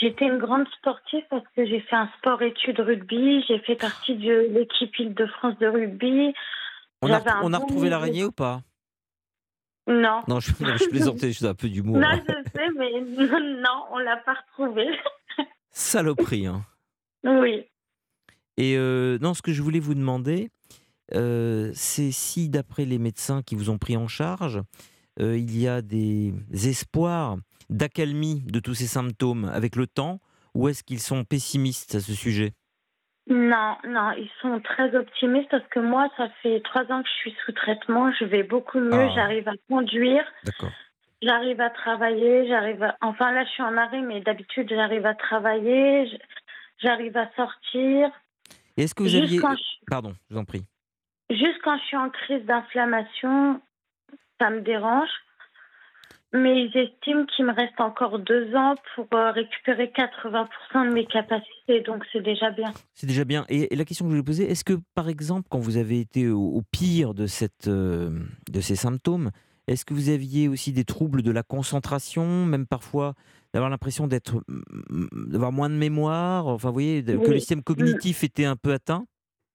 J'étais 0.01 0.25
une 0.25 0.39
grande 0.39 0.67
sportive 0.77 1.23
parce 1.29 1.45
que 1.55 1.65
j'ai 1.65 1.79
fait 1.79 1.95
un 1.95 2.09
sport-études 2.17 2.79
rugby. 2.79 3.43
J'ai 3.47 3.59
fait 3.59 3.75
partie 3.75 4.15
de 4.15 4.47
l'équipe 4.51 4.97
Île-de-France 4.99 5.57
de 5.59 5.67
rugby. 5.67 6.33
On 7.01 7.11
a, 7.11 7.21
on 7.43 7.49
bon 7.49 7.57
retrouvé 7.59 7.75
niveau. 7.75 7.89
l'araignée 7.89 8.23
ou 8.25 8.31
pas? 8.31 8.61
Non. 9.87 10.21
Non, 10.27 10.39
je, 10.39 10.51
je 10.51 10.89
plaisantais, 10.89 11.31
je 11.31 11.39
fais 11.39 11.47
un 11.47 11.53
peu 11.53 11.69
d'humour. 11.69 11.97
Non, 11.97 12.09
je 12.27 12.49
sais, 12.51 12.67
mais 12.77 12.91
non, 13.61 13.85
on 13.91 13.99
l'a 13.99 14.17
pas 14.17 14.33
retrouvé. 14.33 14.87
Saloperie, 15.69 16.47
hein. 16.47 16.65
oui. 17.23 17.65
Et 18.57 18.77
euh, 18.77 19.17
non, 19.21 19.33
ce 19.33 19.41
que 19.41 19.53
je 19.53 19.61
voulais 19.61 19.79
vous 19.79 19.93
demander, 19.93 20.49
euh, 21.13 21.71
c'est 21.73 22.11
si, 22.11 22.49
d'après 22.49 22.85
les 22.85 22.97
médecins 22.97 23.43
qui 23.43 23.55
vous 23.55 23.69
ont 23.69 23.77
pris 23.77 23.95
en 23.97 24.07
charge, 24.07 24.61
euh, 25.19 25.37
il 25.37 25.57
y 25.57 25.67
a 25.67 25.81
des 25.81 26.33
espoirs 26.51 27.37
d'accalmie 27.69 28.41
de 28.45 28.59
tous 28.59 28.73
ces 28.75 28.87
symptômes 28.87 29.45
avec 29.53 29.75
le 29.75 29.87
temps, 29.87 30.19
ou 30.53 30.67
est-ce 30.69 30.83
qu'ils 30.83 30.99
sont 30.99 31.23
pessimistes 31.23 31.95
à 31.95 31.99
ce 31.99 32.13
sujet? 32.13 32.51
Non, 33.27 33.75
non, 33.87 34.11
ils 34.11 34.29
sont 34.41 34.59
très 34.61 34.95
optimistes 34.95 35.49
parce 35.49 35.67
que 35.69 35.79
moi, 35.79 36.07
ça 36.15 36.29
fait 36.43 36.61
trois 36.61 36.83
ans 36.91 37.01
que 37.01 37.09
je 37.09 37.13
suis 37.15 37.35
sous 37.45 37.51
traitement. 37.53 38.11
Je 38.19 38.25
vais 38.25 38.43
beaucoup 38.43 38.79
mieux. 38.79 38.93
Ah. 38.93 39.11
J'arrive 39.15 39.47
à 39.47 39.53
conduire. 39.67 40.23
D'accord. 40.43 40.69
J'arrive 41.23 41.59
à 41.59 41.71
travailler. 41.71 42.47
J'arrive 42.47 42.83
à... 42.83 42.95
Enfin, 43.01 43.31
là, 43.31 43.43
je 43.45 43.49
suis 43.49 43.63
en 43.63 43.75
arrêt, 43.77 44.01
mais 44.01 44.21
d'habitude, 44.21 44.69
j'arrive 44.69 45.07
à 45.07 45.15
travailler. 45.15 46.07
J'arrive 46.83 47.17
à 47.17 47.27
sortir. 47.35 48.09
Est-ce 48.77 48.93
que 48.93 49.01
vous 49.03 49.09
Juste 49.09 49.23
aviez. 49.23 49.39
quand 49.39 49.55
je- 49.55 49.85
Pardon, 49.87 50.13
je 50.29 50.35
vous 50.35 50.39
en 50.39 50.45
prie. 50.45 50.63
Juste 51.31 51.59
quand 51.63 51.77
je 51.79 51.83
suis 51.85 51.97
en 51.97 52.11
crise 52.11 52.45
d'inflammation, 52.45 53.59
ça 54.39 54.51
me 54.51 54.61
dérange. 54.61 55.09
Mais 56.35 56.63
ils 56.63 56.77
estiment 56.77 57.25
qu'il 57.25 57.45
me 57.45 57.53
reste 57.53 57.79
encore 57.79 58.19
deux 58.19 58.53
ans 58.55 58.75
pour 58.93 59.07
euh, 59.13 59.31
récupérer 59.31 59.89
80% 59.95 60.89
de 60.89 60.93
mes 60.93 61.05
capacités, 61.05 61.79
donc 61.79 62.03
c'est 62.11 62.21
déjà 62.21 62.51
bien. 62.51 62.73
C'est 62.93 63.07
déjà 63.07 63.23
bien. 63.23 63.45
Et, 63.47 63.73
la 63.73 63.85
question 63.85 64.03
que 64.03 64.09
je 64.09 64.15
voulais 64.15 64.25
poser, 64.25 64.51
est-ce 64.51 64.65
que 64.65 64.73
par 64.95 65.07
exemple, 65.07 65.47
quand 65.49 65.59
vous 65.59 65.77
avez 65.77 66.01
été 66.01 66.27
au, 66.27 66.61
pire 66.73 67.13
de, 67.13 67.25
cette, 67.25 67.69
euh, 67.69 68.09
de 68.51 68.59
ces 68.59 68.75
symptômes, 68.75 69.31
est-ce 69.67 69.85
que 69.85 69.93
vous 69.93 70.09
aviez 70.09 70.49
aussi 70.49 70.73
des 70.73 70.83
troubles 70.83 71.21
de 71.21 71.31
la 71.31 71.41
concentration, 71.41 72.45
même 72.45 72.67
parfois 72.67 73.13
d'avoir 73.53 73.69
l'impression 73.69 74.05
d'être, 74.05 74.43
mm, 74.49 75.31
d'avoir 75.31 75.53
moins 75.53 75.69
de 75.69 75.75
mémoire, 75.75 76.47
enfin 76.47 76.67
vous 76.67 76.73
voyez, 76.73 77.01
que 77.01 77.31
le 77.31 77.39
système 77.39 77.63
cognitif 77.63 78.25
était 78.25 78.45
un 78.45 78.57
peu 78.57 78.73
atteint? 78.73 79.05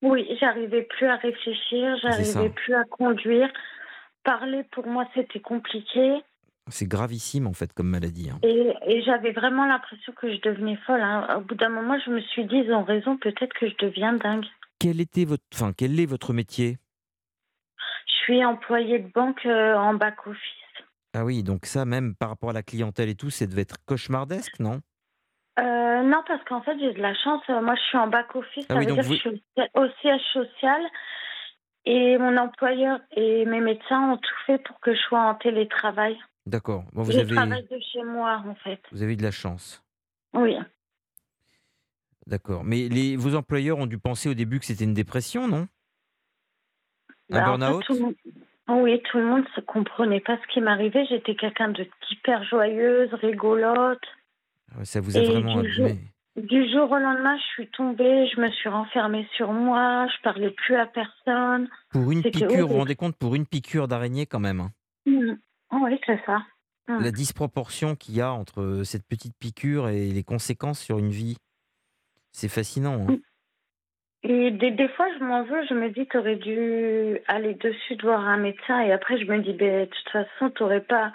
Oui, 0.00 0.26
j'arrivais 0.40 0.82
plus 0.84 1.06
à 1.06 1.16
réfléchir, 1.16 1.98
j'arrivais 2.00 2.48
plus 2.48 2.74
à 2.74 2.84
conduire. 2.84 3.50
Parler 4.24 4.64
pour 4.72 4.86
moi 4.86 5.06
c'était 5.14 5.40
compliqué 5.40 6.22
C'est 6.68 6.86
gravissime 6.86 7.46
en 7.46 7.52
fait 7.52 7.72
comme 7.72 7.88
maladie. 7.88 8.30
hein. 8.30 8.38
et, 8.42 8.72
et 8.86 9.02
j'avais 9.02 9.32
vraiment 9.32 9.66
l'impression 9.66 10.12
que 10.12 10.32
je 10.32 10.40
devenais 10.40 10.76
folle. 10.86 11.00
hein. 11.00 11.36
Au 11.36 11.40
bout 11.40 11.54
d'un 11.56 11.68
moment, 11.68 11.98
je 12.04 12.10
me 12.10 12.20
suis 12.20 12.44
dit 12.44 12.56
ils 12.64 12.72
ont 12.72 12.84
raison, 12.84 13.16
peut-être 13.16 13.52
que 13.58 13.68
je 13.68 13.74
deviens 13.78 14.12
dingue. 14.12 14.44
Quel 14.78 15.00
était 15.00 15.24
votre, 15.24 15.42
enfin 15.52 15.72
quel 15.76 15.98
est 15.98 16.06
votre 16.06 16.32
métier? 16.32 16.78
Je 18.06 18.12
suis 18.24 18.44
employée 18.44 18.98
de 19.00 19.08
banque 19.12 19.44
euh, 19.46 19.74
en 19.76 19.94
back 19.94 20.26
office. 20.26 20.84
Ah 21.14 21.24
oui, 21.24 21.42
donc 21.42 21.66
ça 21.66 21.84
même 21.84 22.14
par 22.14 22.28
rapport 22.28 22.50
à 22.50 22.52
la 22.52 22.62
clientèle 22.62 23.08
et 23.08 23.16
tout, 23.16 23.30
ça 23.30 23.46
devait 23.46 23.62
être 23.62 23.84
cauchemardesque, 23.84 24.60
non? 24.60 24.80
Euh, 25.58 26.02
non, 26.02 26.22
parce 26.26 26.42
qu'en 26.44 26.62
fait, 26.62 26.78
j'ai 26.78 26.92
de 26.92 27.02
la 27.02 27.14
chance. 27.14 27.42
Euh, 27.50 27.60
Moi, 27.60 27.74
je 27.74 27.80
suis 27.88 27.98
en 27.98 28.06
back-office. 28.06 28.66
Ah 28.70 28.74
ça 28.74 28.78
oui, 28.78 28.86
veut 28.86 28.92
donc 28.92 29.00
dire 29.00 29.04
vous- 29.04 29.16
que 29.30 29.36
je 29.36 29.62
suis 29.62 29.70
au 29.74 29.86
siège 30.00 30.20
social. 30.32 30.80
Et 31.84 32.16
mon 32.18 32.36
employeur 32.36 33.00
et 33.12 33.44
mes 33.46 33.60
médecins 33.60 34.12
ont 34.12 34.16
tout 34.18 34.34
fait 34.46 34.58
pour 34.58 34.78
que 34.80 34.94
je 34.94 35.00
sois 35.00 35.20
en 35.20 35.34
télétravail. 35.34 36.16
D'accord. 36.46 36.84
Bon, 36.92 37.02
vous 37.02 37.12
je 37.12 37.18
avez, 37.18 37.34
travaille 37.34 37.66
de 37.68 37.78
chez 37.92 38.02
moi, 38.02 38.42
en 38.46 38.54
fait. 38.56 38.80
vous 38.92 39.02
avez 39.02 39.16
de 39.16 39.22
la 39.22 39.30
chance. 39.30 39.82
Oui. 40.32 40.56
D'accord. 42.26 42.64
Mais 42.64 42.88
les, 42.88 43.16
vos 43.16 43.34
employeurs 43.34 43.78
ont 43.78 43.86
dû 43.86 43.98
penser 43.98 44.28
au 44.28 44.34
début 44.34 44.58
que 44.58 44.64
c'était 44.66 44.84
une 44.84 44.94
dépression, 44.94 45.48
non? 45.48 45.68
Un 47.32 47.38
Bah, 47.40 47.56
burn-out? 47.56 47.84
tout 47.84 48.14
Oui, 48.68 49.02
tout 49.10 49.18
le 49.18 49.26
monde 49.26 49.44
ne 49.56 49.62
comprenait 49.62 50.20
pas 50.20 50.38
ce 50.38 50.52
qui 50.52 50.60
m'arrivait. 50.60 51.04
J'étais 51.06 51.34
quelqu'un 51.34 51.68
de 51.70 51.86
hyper 52.10 52.44
joyeuse, 52.44 53.12
rigolote. 53.14 54.00
Ouais, 54.76 54.84
Ça 54.84 55.00
vous 55.00 55.16
a 55.16 55.20
Et 55.20 55.26
vraiment 55.26 55.60
du 55.60 55.72
jour- 55.72 55.86
abîmé. 55.86 56.00
Du 56.36 56.70
jour 56.72 56.90
au 56.90 56.96
lendemain, 56.96 57.36
je 57.36 57.42
suis 57.54 57.68
tombée, 57.70 58.28
je 58.34 58.40
me 58.40 58.48
suis 58.52 58.68
renfermée 58.68 59.28
sur 59.36 59.52
moi, 59.52 60.06
je 60.06 60.22
parlais 60.22 60.50
plus 60.50 60.76
à 60.76 60.86
personne. 60.86 61.68
Pour 61.90 62.10
une 62.12 62.22
piqûre, 62.22 62.48
vous 62.48 62.68
vous 62.68 62.78
rendez 62.78 62.94
compte, 62.94 63.16
pour 63.16 63.34
une 63.34 63.44
piqûre 63.46 63.88
d'araignée 63.88 64.26
quand 64.26 64.38
même, 64.40 64.60
hein, 64.60 64.70
Mm. 65.06 65.32
Oui, 65.72 65.98
c'est 66.06 66.20
ça. 66.26 66.42
Mm. 66.88 67.02
la 67.02 67.10
disproportion 67.12 67.94
qu'il 67.94 68.16
y 68.16 68.20
a 68.20 68.32
entre 68.32 68.82
cette 68.84 69.06
petite 69.06 69.34
piqûre 69.38 69.88
et 69.88 70.08
les 70.08 70.24
conséquences 70.24 70.80
sur 70.80 70.98
une 70.98 71.10
vie, 71.10 71.36
c'est 72.32 72.48
fascinant. 72.48 73.06
hein. 73.08 73.18
Et 74.22 74.50
des, 74.50 74.70
des 74.72 74.88
fois, 74.90 75.06
je 75.18 75.24
m'en 75.24 75.44
veux, 75.44 75.66
je 75.68 75.74
me 75.74 75.90
dis, 75.90 76.06
t'aurais 76.06 76.36
dû 76.36 77.18
aller 77.26 77.54
dessus 77.54 77.96
de 77.96 78.02
voir 78.02 78.20
un 78.20 78.36
médecin. 78.36 78.80
Et 78.80 78.92
après, 78.92 79.18
je 79.18 79.24
me 79.24 79.40
dis, 79.42 79.52
ben, 79.54 79.86
de 79.86 79.90
toute 79.90 80.08
façon, 80.12 80.50
t'aurais 80.50 80.82
pas. 80.82 81.12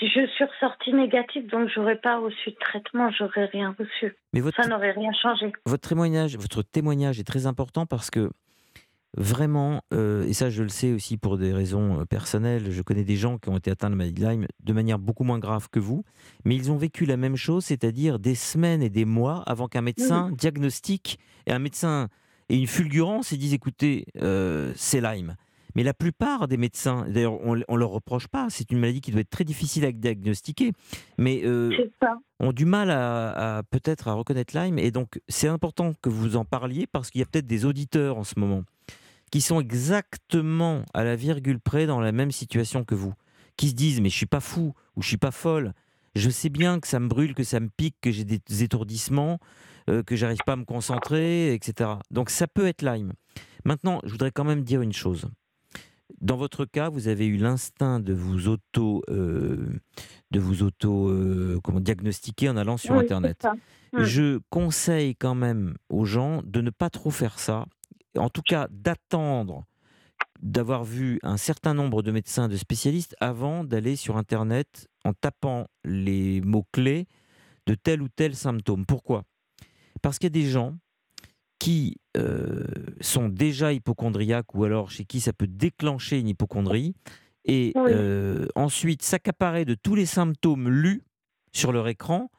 Je 0.00 0.26
suis 0.26 0.44
ressortie 0.44 0.92
négative, 0.92 1.46
donc 1.48 1.68
j'aurais 1.68 1.98
pas 2.00 2.18
reçu 2.18 2.50
de 2.50 2.56
traitement, 2.56 3.10
j'aurais 3.10 3.44
rien 3.44 3.76
reçu. 3.78 4.16
Mais 4.32 4.40
votre, 4.40 4.60
Ça 4.60 4.68
n'aurait 4.68 4.90
rien 4.92 5.12
changé. 5.12 5.52
votre 5.66 5.88
témoignage, 5.88 6.36
votre 6.36 6.62
témoignage 6.62 7.20
est 7.20 7.24
très 7.24 7.46
important 7.46 7.86
parce 7.86 8.10
que 8.10 8.30
vraiment, 9.16 9.82
euh, 9.92 10.26
et 10.26 10.32
ça 10.32 10.48
je 10.50 10.62
le 10.62 10.68
sais 10.68 10.92
aussi 10.92 11.16
pour 11.16 11.36
des 11.38 11.52
raisons 11.52 12.00
euh, 12.00 12.04
personnelles, 12.04 12.70
je 12.70 12.82
connais 12.82 13.04
des 13.04 13.16
gens 13.16 13.38
qui 13.38 13.48
ont 13.50 13.56
été 13.58 13.70
atteints 13.70 13.90
de 13.90 13.94
maladie 13.94 14.22
de 14.22 14.26
Lyme 14.28 14.46
de 14.62 14.72
manière 14.72 14.98
beaucoup 14.98 15.24
moins 15.24 15.38
grave 15.38 15.68
que 15.70 15.80
vous, 15.80 16.04
mais 16.44 16.56
ils 16.56 16.70
ont 16.70 16.76
vécu 16.76 17.04
la 17.04 17.16
même 17.16 17.36
chose, 17.36 17.64
c'est-à-dire 17.64 18.18
des 18.18 18.34
semaines 18.34 18.82
et 18.82 18.90
des 18.90 19.04
mois 19.04 19.42
avant 19.46 19.68
qu'un 19.68 19.82
médecin 19.82 20.30
diagnostique 20.38 21.18
et 21.46 21.52
un 21.52 21.58
médecin 21.58 22.08
ait 22.48 22.56
une 22.58 22.66
fulgurance 22.66 23.32
et 23.32 23.36
dise 23.36 23.52
écoutez, 23.54 24.06
euh, 24.20 24.72
c'est 24.76 25.00
Lyme. 25.00 25.36
Mais 25.74 25.82
la 25.84 25.94
plupart 25.94 26.48
des 26.48 26.58
médecins, 26.58 27.06
d'ailleurs 27.08 27.40
on 27.42 27.56
ne 27.56 27.76
leur 27.78 27.88
reproche 27.90 28.28
pas, 28.28 28.48
c'est 28.50 28.70
une 28.72 28.78
maladie 28.78 29.00
qui 29.00 29.10
doit 29.10 29.22
être 29.22 29.30
très 29.30 29.44
difficile 29.44 29.86
à 29.86 29.92
diagnostiquer, 29.92 30.72
mais 31.16 31.40
euh, 31.44 31.70
ont 32.40 32.52
du 32.52 32.66
mal 32.66 32.90
à, 32.90 33.56
à- 33.58 33.62
peut-être 33.62 34.08
à 34.08 34.12
reconnaître 34.12 34.54
Lyme. 34.54 34.78
Et 34.78 34.90
donc, 34.90 35.18
c'est 35.28 35.48
important 35.48 35.94
que 36.02 36.10
vous 36.10 36.36
en 36.36 36.44
parliez 36.44 36.86
parce 36.86 37.10
qu'il 37.10 37.20
y 37.20 37.22
a 37.22 37.26
peut-être 37.26 37.46
des 37.46 37.64
auditeurs 37.64 38.18
en 38.18 38.24
ce 38.24 38.38
moment 38.38 38.64
qui 39.32 39.40
sont 39.40 39.60
exactement 39.60 40.84
à 40.94 41.02
la 41.02 41.16
virgule 41.16 41.58
près 41.58 41.86
dans 41.86 42.00
la 42.00 42.12
même 42.12 42.30
situation 42.30 42.84
que 42.84 42.94
vous, 42.94 43.14
qui 43.56 43.70
se 43.70 43.74
disent 43.74 44.00
mais 44.00 44.10
je 44.10 44.16
suis 44.16 44.26
pas 44.26 44.40
fou 44.40 44.74
ou 44.94 45.02
je 45.02 45.08
suis 45.08 45.16
pas 45.16 45.32
folle. 45.32 45.72
Je 46.14 46.28
sais 46.28 46.50
bien 46.50 46.78
que 46.78 46.86
ça 46.86 47.00
me 47.00 47.08
brûle, 47.08 47.34
que 47.34 47.42
ça 47.42 47.58
me 47.58 47.70
pique, 47.74 47.96
que 48.02 48.10
j'ai 48.10 48.24
des 48.24 48.62
étourdissements, 48.62 49.40
euh, 49.88 50.02
que 50.02 50.14
j'arrive 50.14 50.40
pas 50.44 50.52
à 50.52 50.56
me 50.56 50.66
concentrer, 50.66 51.54
etc. 51.54 51.92
Donc 52.10 52.28
ça 52.28 52.46
peut 52.46 52.66
être 52.66 52.82
Lyme. 52.82 53.14
Maintenant, 53.64 54.00
je 54.04 54.12
voudrais 54.12 54.30
quand 54.30 54.44
même 54.44 54.62
dire 54.62 54.82
une 54.82 54.92
chose. 54.92 55.26
Dans 56.20 56.36
votre 56.36 56.66
cas, 56.66 56.90
vous 56.90 57.08
avez 57.08 57.26
eu 57.26 57.38
l'instinct 57.38 58.00
de 58.00 58.12
vous 58.12 58.48
auto, 58.48 59.02
euh, 59.08 59.80
de 60.30 60.40
vous 60.40 60.62
auto, 60.62 61.08
euh, 61.08 61.58
comment 61.64 61.80
diagnostiquer 61.80 62.50
en 62.50 62.58
allant 62.58 62.76
sur 62.76 62.94
Oui, 62.94 63.04
Internet. 63.04 63.38
c'est 63.40 63.48
ça. 63.48 63.54
Mm. 63.94 64.04
Je 64.04 64.40
conseille 64.50 65.16
quand 65.16 65.34
même 65.34 65.74
aux 65.88 66.04
gens 66.04 66.42
de 66.44 66.60
ne 66.60 66.68
pas 66.68 66.90
trop 66.90 67.10
faire 67.10 67.38
ça. 67.38 67.64
En 68.16 68.28
tout 68.28 68.42
cas, 68.42 68.68
d'attendre 68.70 69.64
d'avoir 70.40 70.82
vu 70.84 71.20
un 71.22 71.36
certain 71.36 71.72
nombre 71.72 72.02
de 72.02 72.10
médecins, 72.10 72.48
de 72.48 72.56
spécialistes 72.56 73.14
avant 73.20 73.62
d'aller 73.62 73.94
sur 73.94 74.16
Internet 74.16 74.88
en 75.04 75.12
tapant 75.12 75.68
les 75.84 76.40
mots-clés 76.40 77.06
de 77.66 77.74
tel 77.74 78.02
ou 78.02 78.08
tel 78.08 78.34
symptôme. 78.34 78.84
Pourquoi? 78.84 79.22
Parce 80.02 80.18
qu'il 80.18 80.26
y 80.26 80.38
a 80.38 80.42
des 80.42 80.50
gens 80.50 80.76
qui 81.60 81.98
euh, 82.16 82.64
sont 83.00 83.28
déjà 83.28 83.72
hypochondriaques 83.72 84.52
ou 84.54 84.64
alors 84.64 84.90
chez 84.90 85.04
qui 85.04 85.20
ça 85.20 85.32
peut 85.32 85.46
déclencher 85.46 86.18
une 86.18 86.26
hypochondrie 86.26 86.94
et 87.44 87.72
Oui. 87.76 87.92
euh, 87.92 88.48
ensuite 88.56 89.02
s'accaparer 89.02 89.64
de 89.64 89.74
tous 89.74 89.94
les 89.94 90.06
symptômes 90.06 90.68
lus 90.68 91.02
sur 91.52 91.70
leur 91.70 91.86
écran 91.86 92.30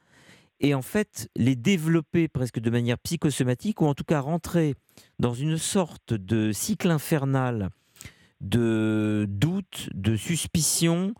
et 0.60 0.74
en 0.74 0.82
fait 0.82 1.28
les 1.36 1.56
développer 1.56 2.28
presque 2.28 2.60
de 2.60 2.70
manière 2.70 2.98
psychosomatique 2.98 3.80
ou 3.80 3.86
en 3.86 3.94
tout 3.94 4.04
cas 4.04 4.20
rentrer 4.20 4.74
dans 5.18 5.34
une 5.34 5.58
sorte 5.58 6.14
de 6.14 6.52
cycle 6.52 6.90
infernal 6.90 7.70
de 8.40 9.26
doute, 9.28 9.88
de 9.94 10.16
suspicion, 10.16 11.14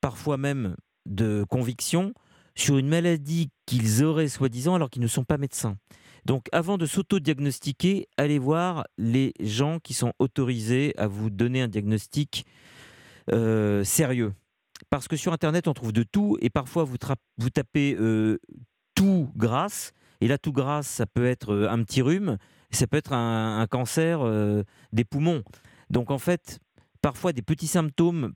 parfois 0.00 0.36
même 0.36 0.76
de 1.06 1.44
conviction 1.48 2.14
sur 2.56 2.78
une 2.78 2.88
maladie 2.88 3.50
qu'ils 3.66 4.04
auraient 4.04 4.28
soi-disant 4.28 4.74
alors 4.74 4.90
qu'ils 4.90 5.02
ne 5.02 5.08
sont 5.08 5.24
pas 5.24 5.38
médecins. 5.38 5.76
Donc 6.24 6.46
avant 6.52 6.78
de 6.78 6.86
s'auto-diagnostiquer, 6.86 8.08
allez 8.16 8.38
voir 8.38 8.86
les 8.96 9.34
gens 9.40 9.78
qui 9.78 9.94
sont 9.94 10.12
autorisés 10.18 10.94
à 10.96 11.06
vous 11.06 11.30
donner 11.30 11.60
un 11.60 11.68
diagnostic 11.68 12.46
euh, 13.30 13.84
sérieux. 13.84 14.32
Parce 14.90 15.06
que 15.06 15.16
sur 15.16 15.32
Internet, 15.32 15.68
on 15.68 15.74
trouve 15.74 15.92
de 15.92 16.02
tout 16.02 16.38
et 16.40 16.50
parfois 16.50 16.84
vous 16.84 17.50
tapez 17.50 17.96
euh, 17.98 18.38
tout 19.04 19.30
grâce. 19.36 19.92
Et 20.20 20.28
là, 20.28 20.38
tout 20.38 20.52
grâce, 20.52 20.86
ça 20.86 21.06
peut 21.06 21.26
être 21.26 21.52
euh, 21.52 21.70
un 21.70 21.82
petit 21.82 22.00
rhume, 22.00 22.38
ça 22.70 22.86
peut 22.86 22.96
être 22.96 23.12
un, 23.12 23.60
un 23.60 23.66
cancer 23.66 24.20
euh, 24.22 24.62
des 24.92 25.04
poumons. 25.04 25.42
Donc 25.90 26.10
en 26.10 26.18
fait, 26.18 26.58
parfois 27.02 27.32
des 27.32 27.42
petits 27.42 27.66
symptômes, 27.66 28.32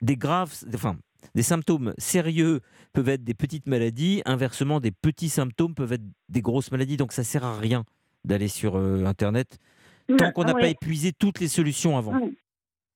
des 0.00 0.16
graves, 0.16 0.54
enfin 0.74 0.96
des 1.34 1.42
symptômes 1.42 1.94
sérieux 1.98 2.60
peuvent 2.92 3.08
être 3.08 3.24
des 3.24 3.34
petites 3.34 3.66
maladies. 3.66 4.22
Inversement, 4.24 4.80
des 4.80 4.92
petits 4.92 5.28
symptômes 5.28 5.74
peuvent 5.74 5.92
être 5.92 6.04
des 6.28 6.42
grosses 6.42 6.70
maladies. 6.70 6.96
Donc 6.96 7.12
ça 7.12 7.24
sert 7.24 7.44
à 7.44 7.58
rien 7.58 7.84
d'aller 8.24 8.48
sur 8.48 8.76
euh, 8.76 9.04
Internet 9.04 9.58
tant 10.18 10.30
qu'on 10.32 10.44
n'a 10.44 10.54
pas 10.54 10.68
épuisé 10.68 11.12
toutes 11.12 11.40
les 11.40 11.48
solutions 11.48 11.98
avant. 11.98 12.30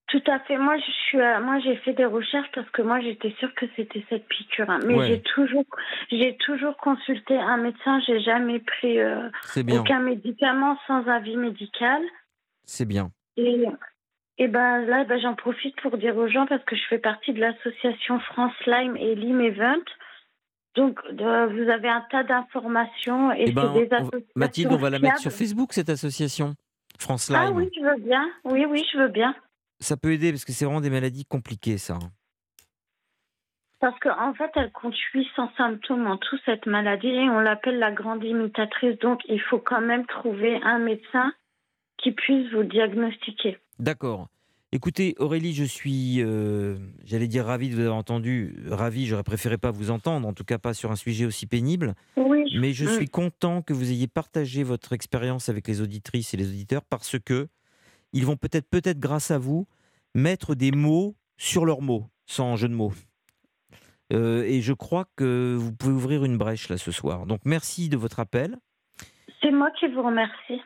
Tout 0.09 0.23
à 0.29 0.39
fait. 0.41 0.57
Moi, 0.57 0.77
je 0.79 0.91
suis, 1.09 1.21
à- 1.21 1.41
moi, 1.41 1.59
j'ai 1.59 1.75
fait 1.79 1.93
des 1.93 2.05
recherches 2.05 2.51
parce 2.55 2.69
que 2.71 2.81
moi, 2.83 3.01
j'étais 3.01 3.35
sûre 3.41 3.53
que 3.57 3.67
c'était 3.75 4.05
cette 4.09 4.27
piqûre. 4.29 4.71
hein. 4.71 4.79
Mais 4.87 4.95
Ouais. 4.95 5.07
j'ai 5.09 5.21
toujours, 5.23 5.65
j'ai 6.11 6.37
toujours 6.37 6.77
consulté 6.77 7.37
un 7.37 7.57
médecin. 7.57 8.01
J'ai 8.07 8.21
jamais 8.21 8.61
pris 8.61 9.01
euh, 9.01 9.29
aucun 9.73 9.99
médicament 9.99 10.79
sans 10.87 11.07
avis 11.09 11.37
médical. 11.37 12.01
c'est 12.65 12.87
bien. 12.87 13.11
Et, 13.37 13.65
et 14.39 14.47
ben 14.49 14.79
là, 14.87 15.05
ben, 15.05 15.21
j'en 15.21 15.35
profite 15.35 15.75
pour 15.83 15.99
dire 15.99 16.17
aux 16.17 16.29
gens 16.29 16.47
parce 16.47 16.63
que 16.65 16.77
je 16.77 16.83
fais 16.89 16.99
partie 16.99 17.33
de 17.33 17.41
l'association 17.41 18.21
France 18.21 18.55
Lyme 18.67 18.97
et 18.97 19.15
Lyme 19.17 19.41
Event. 19.41 19.83
Donc, 20.77 21.01
euh, 21.21 21.47
vous 21.49 21.69
avez 21.71 21.89
un 21.89 22.05
tas 22.11 22.23
d'informations 22.23 23.33
et 23.33 23.47
Eh 23.49 23.53
ben, 23.53 23.73
des 23.73 23.89
on 23.91 23.95
associations 23.97 24.27
Mathilde, 24.37 24.73
on 24.73 24.77
va 24.77 24.91
la 24.91 24.99
mettre 25.01 25.19
sur. 25.19 25.33
Facebook, 25.33 25.73
cette 25.73 25.89
association. 25.89 26.55
France 26.99 27.29
Lyme. 27.29 27.39
Ah 27.41 27.51
oui, 27.51 27.69
je 27.77 27.81
veux 27.83 28.01
bien. 28.03 28.31
Oui, 28.45 28.65
oui, 28.67 28.85
je 28.93 28.99
veux 28.99 29.09
bien. 29.09 29.35
Ça 29.81 29.97
peut 29.97 30.13
aider 30.13 30.31
parce 30.33 30.45
que 30.45 30.53
c'est 30.53 30.65
vraiment 30.65 30.81
des 30.81 30.91
maladies 30.91 31.25
compliquées, 31.25 31.79
ça. 31.79 31.99
Parce 33.79 33.99
qu'en 34.01 34.33
fait, 34.35 34.51
elle 34.57 34.73
compte 34.73 34.97
800 35.15 35.51
symptômes 35.57 36.07
en 36.07 36.17
tout, 36.17 36.39
cette 36.47 36.67
maladie, 36.67 37.09
et 37.09 37.29
on 37.29 37.41
l'appelle 37.41 37.79
la 37.79 37.93
grande 37.93 38.25
imitatrice. 38.25 38.99
Donc, 39.01 39.21
il 39.29 39.41
faut 39.41 39.59
quand 39.59 39.83
même 39.83 40.07
trouver 40.07 40.59
un 40.63 40.79
médecin 40.79 41.33
qui 41.99 42.13
puisse 42.13 42.51
vous 42.53 42.63
diagnostiquer. 42.65 43.59
D'accord. 43.79 44.29
Écoutez, 44.73 45.15
Aurélie, 45.19 45.55
je 45.55 45.65
suis, 45.65 46.17
euh, 46.23 46.77
j'allais 47.05 47.29
dire 47.29 47.45
ravi 47.45 47.69
de 47.69 47.75
vous 47.75 47.83
avoir 47.83 47.97
entendu. 47.97 48.57
Ravi, 48.69 49.07
j'aurais 49.07 49.23
préféré 49.23 49.59
pas 49.59 49.71
vous 49.71 49.91
entendre, 49.91 50.27
en 50.27 50.33
tout 50.33 50.45
cas 50.45 50.59
pas 50.59 50.75
sur 50.75 50.91
un 50.91 50.97
sujet 50.97 51.25
aussi 51.27 51.47
pénible. 51.47 51.95
Oui. 52.17 52.45
Mais 52.59 52.73
je 52.73 52.87
Mm. 52.87 52.89
suis 52.89 53.09
content 53.09 53.63
que 53.63 53.73
vous 53.75 53.91
ayez 53.93 54.09
partagé 54.09 54.65
votre 54.65 54.93
expérience 54.95 55.49
avec 55.51 55.69
les 55.69 55.83
auditrices 55.83 56.33
et 56.35 56.37
les 56.39 56.49
auditeurs 56.49 56.83
parce 56.85 57.19
que 57.19 57.49
ils 58.17 58.25
vont 58.25 58.37
peut-être, 58.37 58.69
peut-être 58.71 58.99
grâce 58.99 59.31
à 59.31 59.39
vous, 59.39 59.67
mettre 60.15 60.55
des 60.55 60.73
mots 60.73 61.15
sur 61.37 61.67
leurs 61.67 61.83
mots, 61.83 62.07
sans 62.25 62.57
jeu 62.57 62.69
de 62.69 62.75
mots. 62.75 62.93
Euh, 64.13 64.43
et 64.45 64.63
je 64.63 64.73
crois 64.73 65.05
que 65.17 65.55
vous 65.55 65.73
pouvez 65.73 65.93
ouvrir 65.93 66.25
une 66.25 66.39
brèche 66.39 66.69
là 66.71 66.79
ce 66.79 66.93
soir. 66.93 67.27
Donc 67.27 67.41
merci 67.45 67.89
de 67.89 67.97
votre 67.97 68.19
appel. 68.19 68.57
C'est 69.43 69.51
moi 69.51 69.71
qui 69.79 69.87
vous 69.89 70.03
remercie. 70.03 70.63